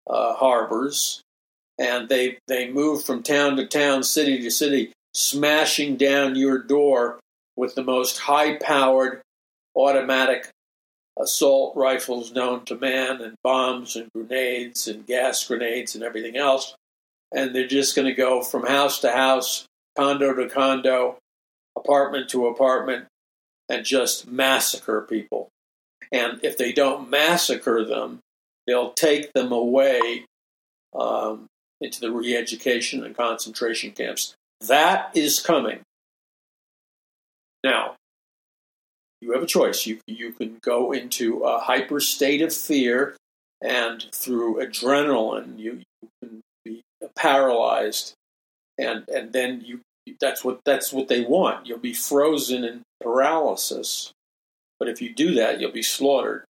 uh, 0.10 0.34
harbors, 0.34 1.22
and 1.78 2.10
they 2.10 2.38
they 2.48 2.70
move 2.72 3.04
from 3.04 3.24
town 3.24 3.56
to 3.56 3.66
town, 3.66 4.04
city 4.04 4.42
to 4.42 4.52
city, 4.52 4.92
smashing 5.14 5.98
down 5.98 6.36
your 6.36 6.58
door 6.58 7.20
with 7.56 7.76
the 7.76 7.84
most 7.84 8.20
high-powered 8.20 9.22
automatic 9.76 10.50
assault 11.20 11.76
rifles 11.76 12.32
known 12.32 12.66
to 12.66 12.76
man, 12.76 13.22
and 13.22 13.36
bombs 13.44 13.96
and 13.96 14.10
grenades 14.16 14.88
and 14.88 15.06
gas 15.06 15.46
grenades 15.46 15.96
and 15.96 16.04
everything 16.04 16.38
else. 16.38 16.76
And 17.34 17.56
they're 17.56 17.68
just 17.68 17.96
going 17.96 18.08
to 18.08 18.14
go 18.14 18.42
from 18.42 18.66
house 18.66 19.00
to 19.00 19.12
house, 19.12 19.66
condo 19.98 20.34
to 20.34 20.50
condo, 20.50 21.18
apartment 21.78 22.30
to 22.30 22.48
apartment 22.48 23.06
and 23.70 23.86
just 23.86 24.28
massacre 24.28 25.02
people. 25.02 25.50
And 26.12 26.40
if 26.44 26.58
they 26.58 26.74
don't 26.74 27.10
massacre 27.10 27.86
them, 27.86 28.20
they'll 28.68 28.92
take 28.92 29.32
them 29.34 29.52
away 29.52 30.26
um, 30.94 31.48
into 31.80 32.02
the 32.02 32.12
re 32.12 32.36
education 32.36 33.04
and 33.06 33.16
concentration 33.16 33.92
camps. 33.92 34.36
That 34.68 35.16
is 35.16 35.40
coming. 35.40 35.82
Now, 37.64 37.96
you 39.22 39.34
have 39.34 39.44
a 39.44 39.48
choice. 39.48 39.86
You, 39.86 40.00
you 40.08 40.34
can 40.34 40.58
go 40.62 40.92
into 40.92 41.44
a 41.44 41.60
hyper 41.60 42.00
state 42.00 42.42
of 42.42 42.54
fear, 42.54 43.16
and 43.62 44.06
through 44.12 44.56
adrenaline, 44.56 45.60
you, 45.60 45.82
you 46.02 46.10
can 46.22 46.42
be 46.66 46.82
paralyzed, 47.16 48.14
and, 48.78 49.08
and 49.10 49.32
then 49.34 49.62
you 49.62 49.82
that's 50.20 50.44
what 50.44 50.60
that's 50.66 50.92
what 50.92 51.08
they 51.08 51.22
want. 51.22 51.68
You'll 51.68 51.78
be 51.78 51.94
frozen 51.94 52.64
in 52.64 52.82
paralysis. 53.02 54.12
But 54.80 54.90
if 54.90 55.02
you 55.02 55.14
do 55.14 55.36
that, 55.36 55.60
you'll 55.60 55.72
be 55.72 55.84
slaughtered. 55.84 56.44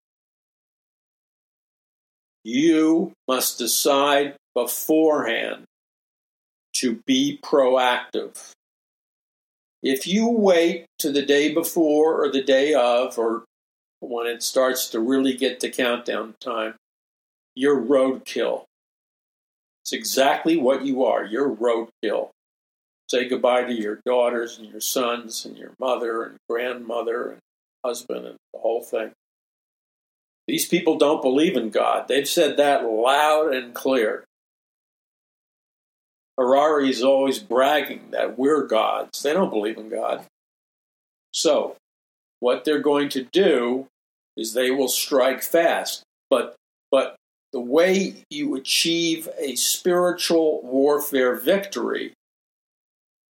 You 2.43 3.11
must 3.27 3.57
decide 3.57 4.35
beforehand 4.55 5.65
to 6.81 7.01
be 7.05 7.39
proactive. 7.43 8.51
If 9.81 10.05
you 10.05 10.29
wait 10.29 10.85
to 10.99 11.11
the 11.11 11.25
day 11.25 11.53
before 11.53 12.23
or 12.23 12.31
the 12.31 12.43
day 12.43 12.73
of, 12.73 13.17
or 13.17 13.45
when 13.99 14.27
it 14.27 14.43
starts 14.43 14.89
to 14.89 14.99
really 14.99 15.35
get 15.35 15.59
to 15.61 15.69
countdown 15.69 16.35
time, 16.39 16.75
you're 17.55 17.81
roadkill. 17.81 18.65
It's 19.83 19.93
exactly 19.93 20.57
what 20.57 20.85
you 20.85 21.03
are. 21.03 21.25
You're 21.25 21.49
roadkill 21.49 22.29
say 23.11 23.27
goodbye 23.27 23.65
to 23.65 23.73
your 23.73 23.99
daughters 24.05 24.57
and 24.57 24.69
your 24.69 24.79
sons 24.79 25.45
and 25.45 25.57
your 25.57 25.73
mother 25.79 26.23
and 26.23 26.37
grandmother 26.49 27.31
and 27.31 27.39
husband 27.83 28.25
and 28.25 28.37
the 28.53 28.59
whole 28.59 28.81
thing. 28.81 29.11
These 30.47 30.69
people 30.69 30.97
don't 30.97 31.21
believe 31.21 31.57
in 31.57 31.71
God. 31.71 32.07
They've 32.07 32.27
said 32.27 32.55
that 32.55 32.85
loud 32.85 33.53
and 33.53 33.73
clear. 33.73 34.23
Harari 36.37 36.89
is 36.89 37.03
always 37.03 37.39
bragging 37.39 38.11
that 38.11 38.37
we're 38.37 38.65
gods. 38.65 39.21
They 39.21 39.33
don't 39.33 39.49
believe 39.49 39.77
in 39.77 39.89
God. 39.89 40.25
So, 41.33 41.75
what 42.39 42.65
they're 42.65 42.79
going 42.79 43.09
to 43.09 43.23
do 43.23 43.87
is 44.35 44.53
they 44.53 44.71
will 44.71 44.87
strike 44.87 45.43
fast. 45.43 46.03
But, 46.29 46.55
but 46.89 47.15
the 47.53 47.59
way 47.59 48.23
you 48.29 48.55
achieve 48.55 49.29
a 49.37 49.55
spiritual 49.55 50.61
warfare 50.63 51.35
victory 51.35 52.13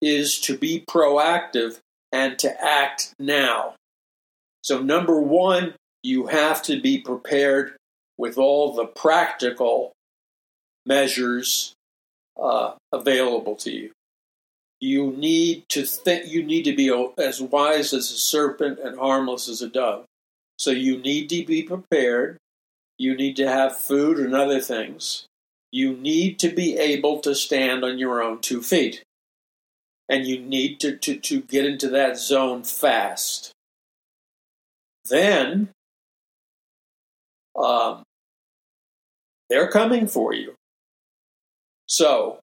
is 0.01 0.39
to 0.41 0.57
be 0.57 0.83
proactive 0.89 1.79
and 2.11 2.37
to 2.39 2.63
act 2.63 3.13
now. 3.19 3.75
So, 4.63 4.81
number 4.81 5.19
one, 5.19 5.73
you 6.03 6.27
have 6.27 6.61
to 6.63 6.79
be 6.79 6.99
prepared 6.99 7.75
with 8.17 8.37
all 8.37 8.73
the 8.73 8.85
practical 8.85 9.93
measures 10.85 11.73
uh, 12.41 12.73
available 12.91 13.55
to 13.57 13.71
you. 13.71 13.91
You 14.79 15.11
need 15.11 15.67
to 15.69 15.83
think. 15.83 16.27
You 16.27 16.43
need 16.43 16.63
to 16.63 16.75
be 16.75 16.89
as 17.17 17.41
wise 17.41 17.93
as 17.93 18.11
a 18.11 18.17
serpent 18.17 18.79
and 18.79 18.97
harmless 18.97 19.49
as 19.49 19.61
a 19.61 19.69
dove. 19.69 20.05
So 20.57 20.71
you 20.71 20.97
need 20.97 21.29
to 21.29 21.45
be 21.45 21.63
prepared. 21.63 22.37
You 22.97 23.15
need 23.15 23.35
to 23.37 23.47
have 23.47 23.77
food 23.77 24.19
and 24.19 24.33
other 24.33 24.59
things. 24.59 25.25
You 25.71 25.93
need 25.93 26.39
to 26.39 26.49
be 26.49 26.77
able 26.77 27.19
to 27.19 27.35
stand 27.35 27.83
on 27.83 27.97
your 27.97 28.21
own 28.21 28.39
two 28.39 28.61
feet 28.61 29.03
and 30.09 30.25
you 30.25 30.39
need 30.39 30.79
to, 30.79 30.97
to, 30.97 31.17
to 31.17 31.41
get 31.41 31.65
into 31.65 31.87
that 31.89 32.17
zone 32.17 32.63
fast. 32.63 33.51
Then 35.05 35.69
um, 37.55 38.03
they're 39.49 39.69
coming 39.69 40.07
for 40.07 40.33
you. 40.33 40.55
So 41.89 42.39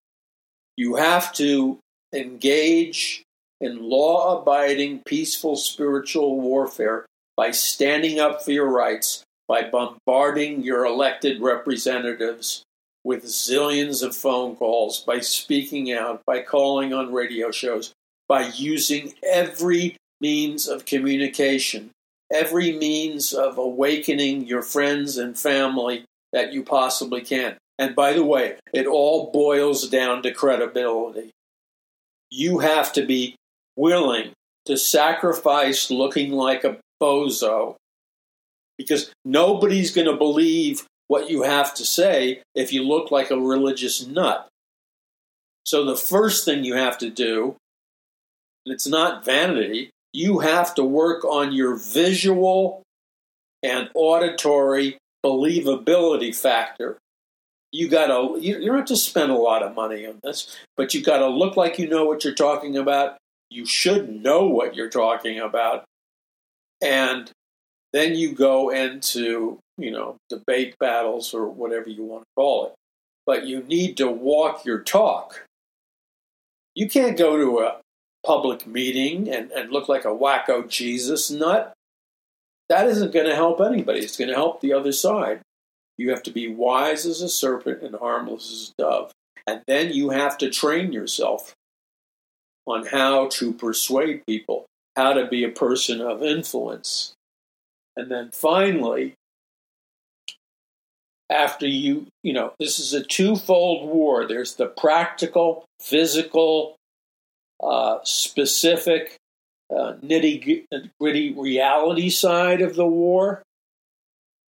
you 0.76 0.96
have 0.96 1.32
to 1.34 1.78
engage 2.12 3.22
in 3.60 3.88
law 3.88 4.40
abiding, 4.40 5.02
peaceful 5.06 5.56
spiritual 5.56 6.40
warfare 6.40 7.06
by 7.36 7.52
standing 7.52 8.18
up 8.18 8.42
for 8.42 8.50
your 8.50 8.68
rights, 8.68 9.22
by 9.48 9.62
bombarding 9.62 10.62
your 10.62 10.84
elected 10.84 11.40
representatives 11.40 12.62
with 13.04 13.24
zillions 13.24 14.02
of 14.02 14.16
phone 14.16 14.56
calls, 14.56 15.00
by 15.00 15.20
speaking 15.20 15.92
out, 15.92 16.22
by 16.26 16.40
calling 16.40 16.92
on 16.92 17.12
radio 17.12 17.52
shows, 17.52 17.92
by 18.28 18.48
using 18.48 19.14
every 19.22 19.96
means 20.20 20.66
of 20.66 20.84
communication, 20.84 21.90
every 22.32 22.72
means 22.72 23.32
of 23.32 23.58
awakening 23.58 24.44
your 24.46 24.62
friends 24.62 25.16
and 25.16 25.38
family 25.38 26.04
that 26.32 26.52
you 26.52 26.64
possibly 26.64 27.20
can. 27.20 27.56
And 27.78 27.94
by 27.94 28.12
the 28.12 28.24
way, 28.24 28.56
it 28.72 28.86
all 28.86 29.30
boils 29.30 29.88
down 29.88 30.22
to 30.22 30.32
credibility. 30.32 31.30
You 32.30 32.60
have 32.60 32.92
to 32.94 33.04
be 33.04 33.36
willing 33.76 34.32
to 34.64 34.76
sacrifice 34.76 35.90
looking 35.90 36.32
like 36.32 36.64
a 36.64 36.78
bozo 37.00 37.76
because 38.78 39.12
nobody's 39.24 39.92
going 39.92 40.06
to 40.06 40.16
believe 40.16 40.86
what 41.08 41.30
you 41.30 41.42
have 41.42 41.74
to 41.74 41.84
say 41.84 42.42
if 42.54 42.72
you 42.72 42.82
look 42.82 43.10
like 43.10 43.30
a 43.30 43.38
religious 43.38 44.06
nut. 44.06 44.48
So 45.64 45.84
the 45.84 45.96
first 45.96 46.44
thing 46.44 46.64
you 46.64 46.74
have 46.74 46.98
to 46.98 47.10
do, 47.10 47.56
and 48.64 48.74
it's 48.74 48.86
not 48.86 49.24
vanity, 49.24 49.90
you 50.12 50.40
have 50.40 50.74
to 50.76 50.84
work 50.84 51.24
on 51.24 51.52
your 51.52 51.76
visual 51.76 52.82
and 53.62 53.90
auditory 53.94 54.98
believability 55.24 56.34
factor. 56.34 56.98
You 57.76 57.88
gotta 57.88 58.40
you, 58.40 58.58
you 58.58 58.68
don't 58.68 58.78
have 58.78 58.86
to 58.86 58.96
spend 58.96 59.30
a 59.30 59.36
lot 59.36 59.62
of 59.62 59.74
money 59.74 60.06
on 60.06 60.18
this, 60.22 60.56
but 60.78 60.94
you 60.94 61.02
gotta 61.02 61.28
look 61.28 61.58
like 61.58 61.78
you 61.78 61.86
know 61.86 62.06
what 62.06 62.24
you're 62.24 62.32
talking 62.32 62.74
about. 62.74 63.18
You 63.50 63.66
should 63.66 64.22
know 64.22 64.46
what 64.46 64.74
you're 64.74 64.88
talking 64.88 65.38
about. 65.38 65.84
And 66.80 67.30
then 67.92 68.14
you 68.14 68.32
go 68.32 68.70
into, 68.70 69.58
you 69.76 69.90
know, 69.90 70.16
debate 70.30 70.76
battles 70.80 71.34
or 71.34 71.50
whatever 71.50 71.90
you 71.90 72.02
want 72.02 72.22
to 72.22 72.28
call 72.34 72.68
it. 72.68 72.72
But 73.26 73.46
you 73.46 73.62
need 73.62 73.98
to 73.98 74.10
walk 74.10 74.64
your 74.64 74.82
talk. 74.82 75.44
You 76.74 76.88
can't 76.88 77.18
go 77.18 77.36
to 77.36 77.58
a 77.58 77.80
public 78.24 78.66
meeting 78.66 79.28
and, 79.28 79.50
and 79.50 79.70
look 79.70 79.86
like 79.86 80.06
a 80.06 80.08
wacko 80.08 80.66
Jesus 80.66 81.30
nut. 81.30 81.74
That 82.70 82.86
isn't 82.86 83.12
going 83.12 83.26
to 83.26 83.34
help 83.34 83.60
anybody. 83.60 84.00
It's 84.00 84.16
going 84.16 84.28
to 84.28 84.34
help 84.34 84.62
the 84.62 84.72
other 84.72 84.92
side. 84.92 85.42
You 85.98 86.10
have 86.10 86.22
to 86.24 86.30
be 86.30 86.48
wise 86.48 87.06
as 87.06 87.22
a 87.22 87.28
serpent 87.28 87.82
and 87.82 87.94
harmless 87.94 88.50
as 88.50 88.74
a 88.78 88.82
dove. 88.82 89.12
And 89.46 89.62
then 89.66 89.92
you 89.92 90.10
have 90.10 90.36
to 90.38 90.50
train 90.50 90.92
yourself 90.92 91.54
on 92.66 92.86
how 92.86 93.28
to 93.28 93.52
persuade 93.52 94.26
people, 94.26 94.66
how 94.96 95.12
to 95.12 95.26
be 95.26 95.44
a 95.44 95.50
person 95.50 96.00
of 96.00 96.22
influence. 96.22 97.14
And 97.96 98.10
then 98.10 98.30
finally, 98.32 99.14
after 101.30 101.66
you, 101.66 102.06
you 102.22 102.32
know, 102.32 102.52
this 102.58 102.78
is 102.78 102.92
a 102.92 103.02
twofold 103.02 103.88
war. 103.88 104.26
There's 104.26 104.54
the 104.54 104.66
practical, 104.66 105.64
physical, 105.80 106.76
uh, 107.62 107.98
specific, 108.04 109.16
uh, 109.70 109.94
nitty 110.02 110.66
gritty 111.00 111.32
reality 111.32 112.10
side 112.10 112.60
of 112.60 112.76
the 112.76 112.86
war. 112.86 113.42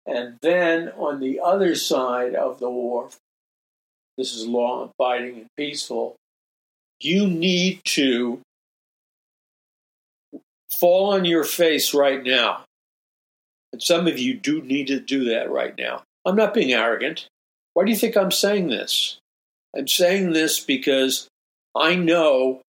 And 0.06 0.38
then 0.40 0.90
on 0.90 1.20
the 1.20 1.40
other 1.40 1.74
side 1.74 2.34
of 2.34 2.60
the 2.60 2.70
war, 2.70 3.10
this 4.16 4.34
is 4.34 4.46
law 4.46 4.90
abiding 4.98 5.36
and 5.36 5.46
peaceful, 5.56 6.16
you 7.00 7.26
need 7.26 7.80
to 7.84 8.40
fall 10.70 11.12
on 11.12 11.24
your 11.24 11.44
face 11.44 11.92
right 11.92 12.22
now. 12.22 12.64
And 13.72 13.82
some 13.82 14.06
of 14.06 14.18
you 14.18 14.34
do 14.34 14.62
need 14.62 14.86
to 14.86 15.00
do 15.00 15.24
that 15.24 15.50
right 15.50 15.76
now. 15.76 16.02
I'm 16.24 16.36
not 16.36 16.54
being 16.54 16.72
arrogant. 16.72 17.28
Why 17.74 17.84
do 17.84 17.90
you 17.90 17.96
think 17.96 18.16
I'm 18.16 18.32
saying 18.32 18.68
this? 18.68 19.18
I'm 19.76 19.88
saying 19.88 20.32
this 20.32 20.60
because 20.60 21.28
I 21.74 21.94
know 21.94 22.62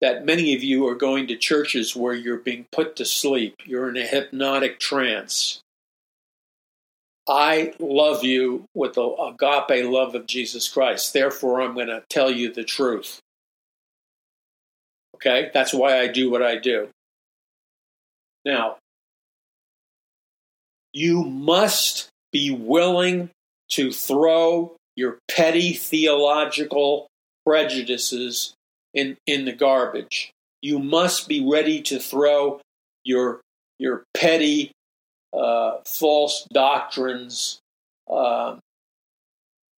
that 0.00 0.24
many 0.24 0.54
of 0.54 0.62
you 0.62 0.86
are 0.86 0.94
going 0.94 1.26
to 1.28 1.36
churches 1.36 1.96
where 1.96 2.14
you're 2.14 2.36
being 2.36 2.66
put 2.70 2.96
to 2.96 3.04
sleep. 3.04 3.56
You're 3.64 3.88
in 3.88 3.96
a 3.96 4.06
hypnotic 4.06 4.78
trance. 4.78 5.60
I 7.32 7.72
love 7.78 8.24
you 8.24 8.66
with 8.74 8.92
the 8.92 9.08
agape 9.08 9.90
love 9.90 10.14
of 10.14 10.26
Jesus 10.26 10.68
Christ. 10.68 11.14
Therefore, 11.14 11.62
I'm 11.62 11.72
going 11.72 11.86
to 11.86 12.04
tell 12.10 12.30
you 12.30 12.52
the 12.52 12.62
truth. 12.62 13.20
Okay? 15.14 15.50
That's 15.54 15.72
why 15.72 15.98
I 15.98 16.08
do 16.08 16.30
what 16.30 16.42
I 16.42 16.56
do. 16.56 16.90
Now, 18.44 18.76
you 20.92 21.24
must 21.24 22.10
be 22.32 22.50
willing 22.50 23.30
to 23.70 23.92
throw 23.92 24.76
your 24.94 25.18
petty 25.26 25.72
theological 25.72 27.06
prejudices 27.46 28.52
in, 28.92 29.16
in 29.26 29.46
the 29.46 29.52
garbage. 29.52 30.32
You 30.60 30.78
must 30.78 31.28
be 31.28 31.42
ready 31.50 31.80
to 31.82 31.98
throw 31.98 32.60
your, 33.04 33.40
your 33.78 34.04
petty 34.12 34.72
uh, 35.32 35.78
false 35.86 36.46
doctrines 36.52 37.60
uh, 38.10 38.56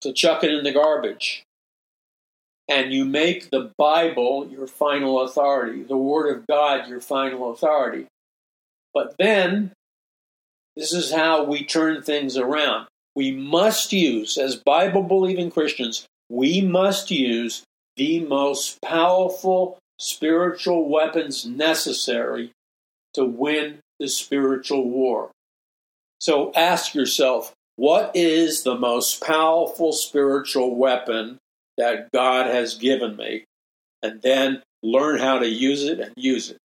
to 0.01 0.13
chuck 0.13 0.45
it 0.45 0.53
in 0.53 0.65
the 0.65 0.73
garbage. 0.73 1.45
And 2.69 2.93
you 2.93 3.05
make 3.05 3.51
the 3.51 3.73
Bible 3.77 4.49
your 4.51 4.67
final 4.67 5.21
authority, 5.21 5.83
the 5.83 5.99
Word 5.99 6.35
of 6.35 6.47
God 6.47 6.89
your 6.89 7.01
final 7.01 7.53
authority. 7.53 8.07
But 8.95 9.17
then, 9.19 9.73
this 10.77 10.93
is 10.93 11.13
how 11.13 11.45
we 11.45 11.65
turn 11.65 12.03
things 12.03 12.37
around. 12.37 12.87
We 13.15 13.33
must 13.33 13.93
use, 13.93 14.39
as 14.39 14.57
Bible 14.57 15.03
believing 15.03 15.51
Christians, 15.51 16.07
we 16.29 16.61
must 16.61 17.11
use 17.11 17.65
the 17.97 18.21
most 18.21 18.81
powerful 18.81 19.79
spiritual 19.99 20.89
weapons 20.89 21.47
necessary 21.47 22.51
to 23.13 23.25
win 23.25 23.79
the 24.01 24.09
spiritual 24.09 24.89
war. 24.89 25.31
So 26.25 26.53
ask 26.55 26.95
yourself, 26.95 27.53
what 27.77 28.13
is 28.15 28.63
the 28.63 28.79
most 28.79 29.23
powerful 29.23 29.93
spiritual 29.93 30.75
weapon 30.75 31.37
that 31.77 32.11
God 32.13 32.47
has 32.47 32.77
given 32.77 33.15
me? 33.15 33.45
And 34.03 34.23
then 34.23 34.63
learn 34.83 35.19
how 35.19 35.41
to 35.41 35.47
use 35.47 35.85
it 35.85 36.01
and 36.01 36.15
use 36.17 36.49
it. 36.49 36.57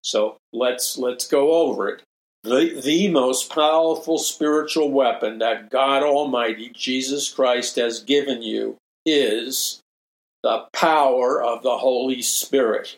So 0.00 0.38
let's 0.54 0.96
let's 0.96 1.28
go 1.28 1.52
over 1.52 1.90
it. 1.90 2.02
The, 2.44 2.80
the 2.82 3.08
most 3.08 3.50
powerful 3.50 4.16
spiritual 4.16 4.90
weapon 4.90 5.36
that 5.40 5.68
God 5.68 6.02
Almighty, 6.02 6.70
Jesus 6.74 7.30
Christ, 7.30 7.76
has 7.76 8.00
given 8.00 8.40
you 8.40 8.78
is 9.04 9.82
the 10.42 10.64
power 10.72 11.42
of 11.42 11.62
the 11.62 11.76
Holy 11.76 12.22
Spirit. 12.22 12.96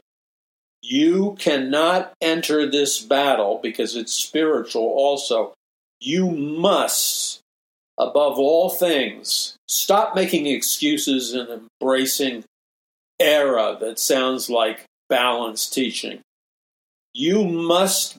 You 0.83 1.35
cannot 1.41 2.13
enter 2.21 2.71
this 2.71 3.01
battle 3.01 3.59
because 3.61 3.97
it's 3.97 4.13
spiritual 4.13 4.85
also. 4.85 5.56
You 6.01 6.31
must, 6.31 7.41
above 7.99 8.39
all 8.39 8.71
things, 8.71 9.57
stop 9.69 10.15
making 10.15 10.47
excuses 10.47 11.33
and 11.33 11.49
embracing 11.81 12.45
error 13.19 13.77
that 13.81 13.99
sounds 13.99 14.51
like 14.51 14.85
balanced 15.09 15.73
teaching. 15.73 16.21
You 17.15 17.45
must 17.45 18.17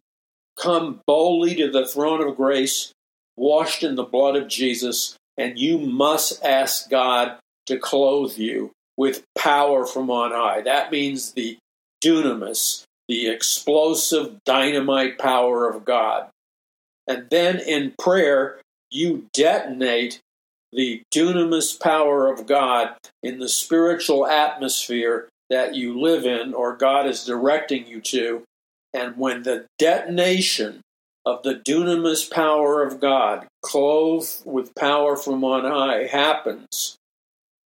come 0.57 1.01
boldly 1.05 1.55
to 1.55 1.69
the 1.69 1.85
throne 1.85 2.27
of 2.27 2.35
grace, 2.35 2.91
washed 3.35 3.83
in 3.83 3.95
the 3.95 4.03
blood 4.03 4.35
of 4.35 4.47
Jesus, 4.47 5.15
and 5.37 5.59
you 5.59 5.77
must 5.77 6.43
ask 6.43 6.89
God 6.89 7.37
to 7.67 7.77
clothe 7.77 8.37
you 8.37 8.71
with 8.97 9.23
power 9.37 9.85
from 9.85 10.09
on 10.09 10.31
high. 10.31 10.61
That 10.61 10.91
means 10.91 11.33
the 11.33 11.57
dunamis, 12.03 12.83
the 13.07 13.27
explosive 13.27 14.43
dynamite 14.45 15.19
power 15.19 15.69
of 15.69 15.85
God. 15.85 16.29
And 17.07 17.29
then 17.29 17.59
in 17.59 17.93
prayer, 17.97 18.59
you 18.91 19.27
detonate 19.33 20.19
the 20.71 21.01
dunamis 21.13 21.79
power 21.79 22.31
of 22.31 22.45
God 22.45 22.95
in 23.23 23.39
the 23.39 23.49
spiritual 23.49 24.27
atmosphere 24.27 25.29
that 25.49 25.75
you 25.75 25.99
live 25.99 26.25
in 26.25 26.53
or 26.53 26.75
God 26.75 27.07
is 27.07 27.25
directing 27.25 27.87
you 27.87 28.01
to. 28.01 28.43
And 28.93 29.17
when 29.17 29.43
the 29.43 29.65
detonation 29.77 30.81
of 31.25 31.43
the 31.43 31.55
dunamis 31.55 32.29
power 32.29 32.83
of 32.83 32.99
God, 32.99 33.47
clothed 33.61 34.41
with 34.45 34.75
power 34.75 35.15
from 35.15 35.43
on 35.43 35.65
high, 35.65 36.07
happens, 36.07 36.97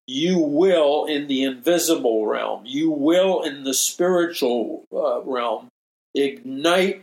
you 0.07 0.39
will 0.39 1.05
in 1.05 1.27
the 1.27 1.43
invisible 1.43 2.25
realm, 2.25 2.63
you 2.65 2.91
will 2.91 3.43
in 3.43 3.63
the 3.63 3.73
spiritual 3.73 4.85
uh, 4.93 5.21
realm 5.21 5.67
ignite 6.13 7.01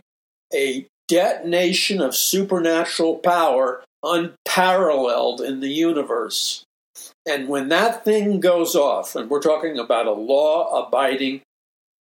a 0.53 0.85
detonation 1.09 1.99
of 1.99 2.15
supernatural 2.15 3.17
power 3.17 3.83
unparalleled 4.03 5.41
in 5.41 5.59
the 5.59 5.69
universe. 5.69 6.63
And 7.27 7.49
when 7.49 7.67
that 7.69 8.05
thing 8.05 8.39
goes 8.39 8.75
off, 8.75 9.15
and 9.15 9.29
we're 9.29 9.41
talking 9.41 9.77
about 9.77 10.07
a 10.07 10.13
law 10.13 10.87
abiding 10.87 11.41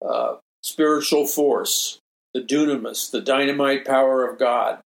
uh, 0.06 0.36
spiritual 0.62 1.26
force, 1.26 1.98
the 2.34 2.42
dunamis, 2.42 3.10
the 3.10 3.22
dynamite 3.22 3.86
power 3.86 4.28
of 4.28 4.38
God, 4.38 4.80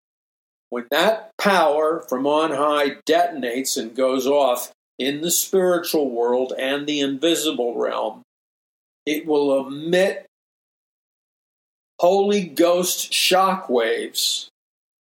when 0.71 0.87
that 0.91 1.31
power 1.39 2.05
from 2.09 2.27
on 2.27 2.51
high 2.51 2.97
detonates 3.09 3.81
and 3.81 3.97
goes 3.97 4.27
off, 4.27 4.73
in 4.99 5.21
the 5.21 5.31
spiritual 5.31 6.11
world 6.11 6.53
and 6.59 6.87
the 6.87 7.01
invisible 7.01 7.77
realm, 7.77 8.23
it 9.07 9.25
will 9.27 9.67
emit 9.67 10.27
Holy 12.01 12.45
Ghost 12.45 13.13
shock 13.13 13.69
waves, 13.69 14.49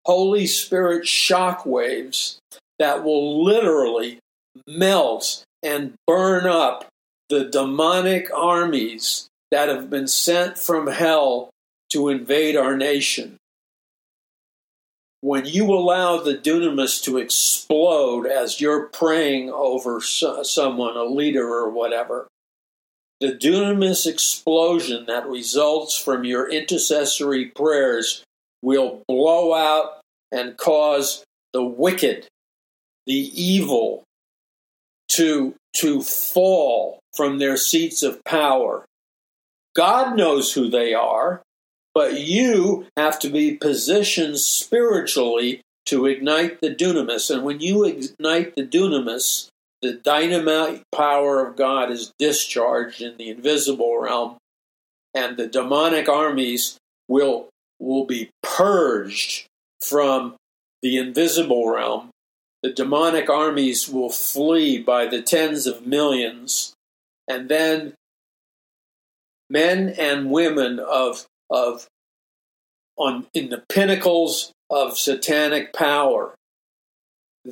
Holy 0.06 0.48
Spirit 0.48 1.08
shock 1.08 1.66
waves 1.66 2.40
that 2.80 3.04
will 3.04 3.44
literally 3.44 4.20
melt 4.68 5.44
and 5.62 5.94
burn 6.08 6.48
up 6.48 6.88
the 7.30 7.46
demonic 7.46 8.30
armies 8.34 9.28
that 9.52 9.70
have 9.70 9.90
been 9.90 10.08
sent 10.08 10.58
from 10.58 10.88
hell 10.88 11.50
to 11.92 12.10
invade 12.10 12.56
our 12.56 12.76
nation. 12.76 13.38
When 15.22 15.46
you 15.46 15.66
allow 15.66 16.18
the 16.18 16.36
dunamis 16.36 17.04
to 17.04 17.18
explode 17.18 18.28
as 18.28 18.62
you're 18.62 18.88
praying 18.88 19.50
over 19.50 20.00
someone, 20.00 20.96
a 20.96 21.04
leader 21.04 21.48
or 21.48 21.70
whatever, 21.70 22.28
the 23.20 23.34
dunamis 23.34 24.06
explosion 24.06 25.06
that 25.08 25.28
results 25.28 25.98
from 25.98 26.24
your 26.24 26.50
intercessory 26.50 27.46
prayers 27.46 28.24
will 28.62 29.04
blow 29.08 29.54
out 29.54 30.02
and 30.32 30.58
cause 30.58 31.24
the 31.54 31.64
wicked, 31.64 32.28
the 33.06 33.14
evil, 33.14 34.04
to, 35.10 35.56
to 35.78 36.02
fall 36.02 37.00
from 37.16 37.40
their 37.40 37.58
seats 37.58 38.04
of 38.04 38.24
power. 38.24 38.86
God 39.76 40.18
knows 40.18 40.54
who 40.54 40.70
they 40.70 40.94
are, 40.94 41.42
but 41.94 42.20
you 42.20 42.86
have 42.98 43.20
to 43.20 43.30
be 43.30 43.56
positioned 43.56 44.38
spiritually 44.40 45.62
to 45.86 46.06
ignite 46.06 46.62
the 46.62 46.76
dunamis. 46.76 47.34
And 47.34 47.44
when 47.44 47.60
you 47.60 47.84
ignite 47.86 48.56
the 48.56 48.68
dunamis, 48.68 49.48
the 49.82 49.94
dynamite 49.94 50.84
power 50.92 51.46
of 51.46 51.56
God 51.56 51.92
is 51.92 52.12
discharged 52.18 53.02
in 53.02 53.18
the 53.18 53.30
invisible 53.30 54.00
realm, 54.00 54.38
and 55.14 55.38
the 55.38 55.48
demonic 55.48 56.10
armies 56.10 56.78
will, 57.08 57.50
will 57.80 58.06
be 58.06 58.30
purged 58.42 59.48
from 59.82 60.36
the 60.82 60.98
invisible 60.98 61.70
realm. 61.70 62.10
The 62.64 62.74
demonic 62.74 63.30
armies 63.30 63.88
will 63.88 64.10
flee 64.10 64.80
by 64.80 65.06
the 65.06 65.22
tens 65.22 65.68
of 65.68 65.86
millions, 65.86 66.74
and 67.28 67.50
then 67.50 67.94
men 69.50 69.90
and 69.90 70.32
women 70.32 70.80
of, 70.80 71.26
of 71.50 71.88
on 72.98 73.28
in 73.34 73.50
the 73.50 73.64
pinnacles 73.70 74.52
of 74.70 74.98
satanic 74.98 75.72
power 75.72 76.34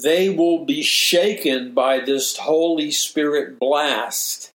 they 0.04 0.30
will 0.30 0.66
be 0.66 0.82
shaken 0.82 1.74
by 1.74 2.00
this 2.00 2.38
Holy 2.38 2.92
Spirit 2.92 3.60
blast. 3.60 4.52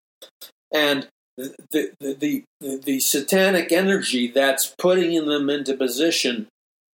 And 0.72 1.09
the, 1.36 1.55
the, 1.70 2.45
the, 2.61 2.80
the, 2.84 3.01
satanic 3.01 3.70
energy 3.70 4.26
that's 4.26 4.74
putting 4.78 5.24
them 5.26 5.49
into 5.49 5.74
position 5.74 6.49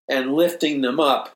and 0.09 0.34
lifting 0.34 0.82
them 0.82 1.01
up. 1.01 1.32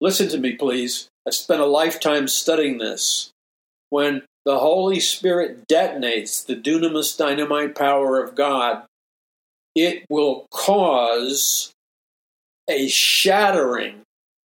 Listen 0.00 0.28
to 0.30 0.38
me, 0.38 0.54
please. 0.54 1.08
I 1.28 1.30
spent 1.30 1.60
a 1.60 1.66
lifetime 1.66 2.28
studying 2.28 2.78
this. 2.78 3.30
When 3.90 4.22
the 4.46 4.58
Holy 4.58 5.00
Spirit 5.00 5.68
detonates 5.68 6.44
the 6.44 6.56
dunamis 6.56 7.18
dynamite 7.18 7.74
power 7.74 8.22
of 8.22 8.34
God, 8.34 8.84
it 9.74 10.06
will 10.08 10.46
cause 10.50 11.72
a 12.66 12.88
shattering 12.88 14.00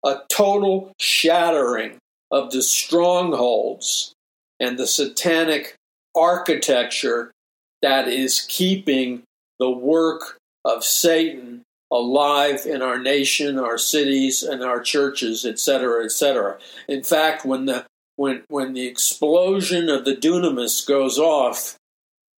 a 0.04 0.22
total 0.30 0.92
shattering 1.00 1.98
of 2.32 2.52
the 2.52 2.62
strongholds 2.62 4.14
and 4.60 4.78
the 4.78 4.88
satanic 4.88 5.76
architecture 6.16 7.32
that 7.82 8.08
is 8.08 8.46
keeping 8.50 9.24
the 9.60 9.70
work 9.70 10.38
of 10.66 10.84
Satan 10.84 11.64
alive 11.92 12.66
in 12.66 12.82
our 12.82 12.98
nation, 12.98 13.60
our 13.60 13.78
cities, 13.78 14.42
and 14.42 14.64
our 14.64 14.82
churches, 14.82 15.46
etc., 15.46 16.04
etc. 16.04 16.58
In 16.88 17.04
fact, 17.04 17.46
when 17.46 17.66
the 17.66 17.86
when 18.16 18.44
when 18.48 18.74
the 18.74 18.88
explosion 18.88 19.90
of 19.90 20.06
the 20.06 20.16
dunamis 20.16 20.86
goes 20.88 21.20
off, 21.20 21.78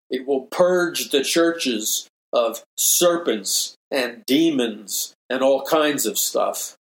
it 0.09 0.27
will 0.27 0.41
purge 0.47 1.09
the 1.09 1.23
churches 1.23 2.07
of 2.33 2.63
serpents 2.77 3.75
and 3.89 4.23
demons 4.25 5.13
and 5.29 5.41
all 5.41 5.63
kinds 5.63 6.05
of 6.05 6.17
stuff. 6.17 6.75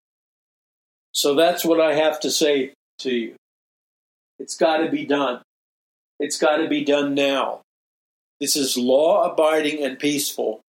So 1.14 1.34
that's 1.34 1.64
what 1.64 1.80
I 1.80 1.94
have 1.94 2.20
to 2.20 2.30
say 2.30 2.74
to 2.98 3.14
you. 3.14 3.34
It's 4.38 4.56
got 4.56 4.78
to 4.78 4.90
be 4.90 5.06
done. 5.06 5.42
It's 6.18 6.38
got 6.38 6.56
to 6.56 6.68
be 6.68 6.84
done 6.84 7.14
now. 7.14 7.60
This 8.40 8.56
is 8.56 8.76
law 8.76 9.30
abiding 9.30 9.82
and 9.82 9.98
peaceful. 9.98 10.60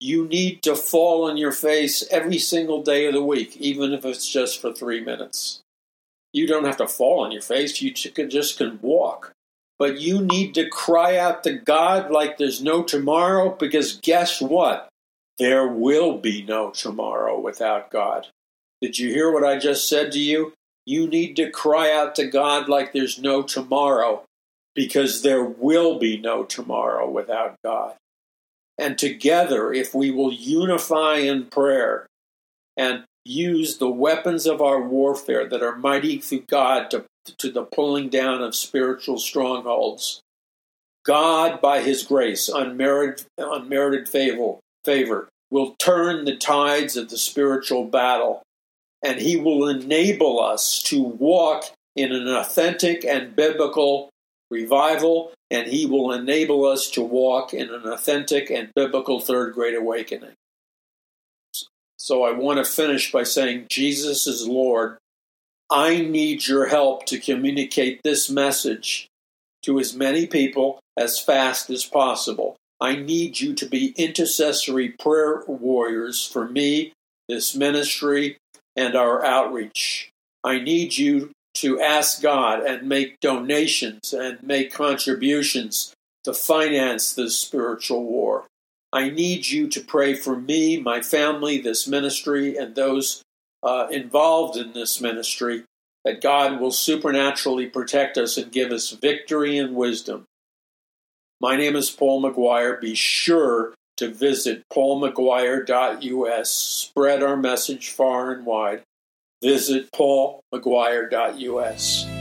You 0.00 0.26
need 0.28 0.62
to 0.62 0.76
fall 0.76 1.28
on 1.28 1.36
your 1.36 1.50
face 1.50 2.06
every 2.10 2.38
single 2.38 2.82
day 2.82 3.06
of 3.06 3.14
the 3.14 3.22
week, 3.24 3.56
even 3.56 3.92
if 3.92 4.04
it's 4.04 4.28
just 4.28 4.60
for 4.60 4.72
three 4.72 5.00
minutes. 5.00 5.60
You 6.32 6.46
don't 6.46 6.64
have 6.64 6.76
to 6.76 6.86
fall 6.86 7.24
on 7.24 7.32
your 7.32 7.42
face, 7.42 7.82
you 7.82 7.92
just 7.92 8.58
can 8.58 8.78
walk. 8.80 9.32
But 9.78 10.00
you 10.00 10.20
need 10.20 10.54
to 10.54 10.68
cry 10.68 11.16
out 11.16 11.42
to 11.44 11.52
God 11.52 12.12
like 12.12 12.38
there's 12.38 12.62
no 12.62 12.84
tomorrow, 12.84 13.50
because 13.50 13.96
guess 13.96 14.40
what? 14.40 14.88
There 15.38 15.66
will 15.66 16.18
be 16.18 16.42
no 16.42 16.70
tomorrow 16.70 17.38
without 17.38 17.90
God. 17.90 18.28
Did 18.80 18.98
you 18.98 19.08
hear 19.12 19.32
what 19.32 19.44
I 19.44 19.58
just 19.58 19.88
said 19.88 20.12
to 20.12 20.20
you? 20.20 20.52
You 20.86 21.06
need 21.06 21.34
to 21.36 21.50
cry 21.50 21.92
out 21.92 22.14
to 22.14 22.26
God 22.26 22.68
like 22.68 22.92
there's 22.92 23.18
no 23.18 23.42
tomorrow, 23.42 24.24
because 24.74 25.22
there 25.22 25.44
will 25.44 25.98
be 25.98 26.18
no 26.18 26.44
tomorrow 26.44 27.08
without 27.08 27.56
God. 27.64 27.94
And 28.78 28.96
together, 28.96 29.72
if 29.72 29.94
we 29.94 30.10
will 30.10 30.32
unify 30.32 31.16
in 31.16 31.46
prayer 31.46 32.06
and 32.76 33.04
use 33.24 33.78
the 33.78 33.90
weapons 33.90 34.46
of 34.46 34.62
our 34.62 34.80
warfare 34.80 35.48
that 35.48 35.62
are 35.62 35.76
mighty 35.76 36.18
through 36.18 36.44
God 36.48 36.90
to, 36.92 37.04
to 37.38 37.50
the 37.50 37.64
pulling 37.64 38.08
down 38.08 38.40
of 38.40 38.54
spiritual 38.54 39.18
strongholds, 39.18 40.20
God, 41.04 41.60
by 41.60 41.80
His 41.80 42.04
grace, 42.04 42.48
unmerited, 42.48 43.26
unmerited 43.36 44.08
favor, 44.08 44.54
favor, 44.84 45.28
will 45.50 45.74
turn 45.78 46.24
the 46.24 46.36
tides 46.36 46.96
of 46.96 47.10
the 47.10 47.18
spiritual 47.18 47.84
battle 47.84 48.42
and 49.02 49.20
He 49.20 49.36
will 49.36 49.68
enable 49.68 50.40
us 50.40 50.82
to 50.84 51.02
walk 51.02 51.64
in 51.94 52.12
an 52.12 52.28
authentic 52.28 53.04
and 53.04 53.34
biblical 53.34 54.10
revival, 54.50 55.32
and 55.50 55.66
He 55.68 55.86
will 55.86 56.12
enable 56.12 56.64
us 56.64 56.90
to 56.90 57.02
walk 57.02 57.52
in 57.52 57.70
an 57.70 57.86
authentic 57.86 58.50
and 58.50 58.70
biblical 58.74 59.20
third 59.20 59.54
great 59.54 59.74
awakening. 59.74 60.34
So 61.98 62.22
I 62.22 62.32
want 62.32 62.64
to 62.64 62.70
finish 62.70 63.10
by 63.10 63.24
saying, 63.24 63.66
Jesus 63.68 64.26
is 64.26 64.46
Lord. 64.46 64.98
I 65.70 66.00
need 66.00 66.46
your 66.46 66.68
help 66.68 67.04
to 67.06 67.18
communicate 67.18 68.00
this 68.02 68.30
message 68.30 69.08
to 69.62 69.78
as 69.78 69.94
many 69.94 70.26
people 70.26 70.80
as 70.96 71.18
fast 71.18 71.68
as 71.68 71.84
possible. 71.84 72.56
I 72.80 72.96
need 72.96 73.40
you 73.40 73.54
to 73.54 73.66
be 73.66 73.92
intercessory 73.96 74.90
prayer 74.90 75.42
warriors 75.46 76.24
for 76.24 76.48
me, 76.48 76.92
this 77.28 77.54
ministry, 77.54 78.38
and 78.78 78.94
our 78.94 79.24
outreach. 79.24 80.10
I 80.44 80.60
need 80.60 80.96
you 80.96 81.32
to 81.54 81.80
ask 81.80 82.22
God 82.22 82.60
and 82.60 82.88
make 82.88 83.18
donations 83.18 84.12
and 84.12 84.40
make 84.40 84.72
contributions 84.72 85.92
to 86.22 86.32
finance 86.32 87.12
this 87.12 87.36
spiritual 87.36 88.04
war. 88.04 88.44
I 88.92 89.10
need 89.10 89.48
you 89.48 89.66
to 89.68 89.80
pray 89.80 90.14
for 90.14 90.36
me, 90.36 90.80
my 90.80 91.02
family, 91.02 91.60
this 91.60 91.88
ministry, 91.88 92.56
and 92.56 92.76
those 92.76 93.22
uh, 93.64 93.88
involved 93.90 94.56
in 94.56 94.72
this 94.72 95.00
ministry 95.00 95.64
that 96.04 96.20
God 96.20 96.60
will 96.60 96.70
supernaturally 96.70 97.66
protect 97.66 98.16
us 98.16 98.36
and 98.36 98.52
give 98.52 98.70
us 98.70 98.92
victory 98.92 99.58
and 99.58 99.74
wisdom. 99.74 100.24
My 101.40 101.56
name 101.56 101.74
is 101.74 101.90
Paul 101.90 102.22
McGuire. 102.22 102.80
Be 102.80 102.94
sure 102.94 103.74
to 103.98 104.10
visit 104.10 104.64
paulmcguire.us. 104.72 106.50
Spread 106.50 107.22
our 107.22 107.36
message 107.36 107.90
far 107.90 108.32
and 108.32 108.46
wide. 108.46 108.82
Visit 109.42 109.92
paulmcguire.us. 109.92 112.17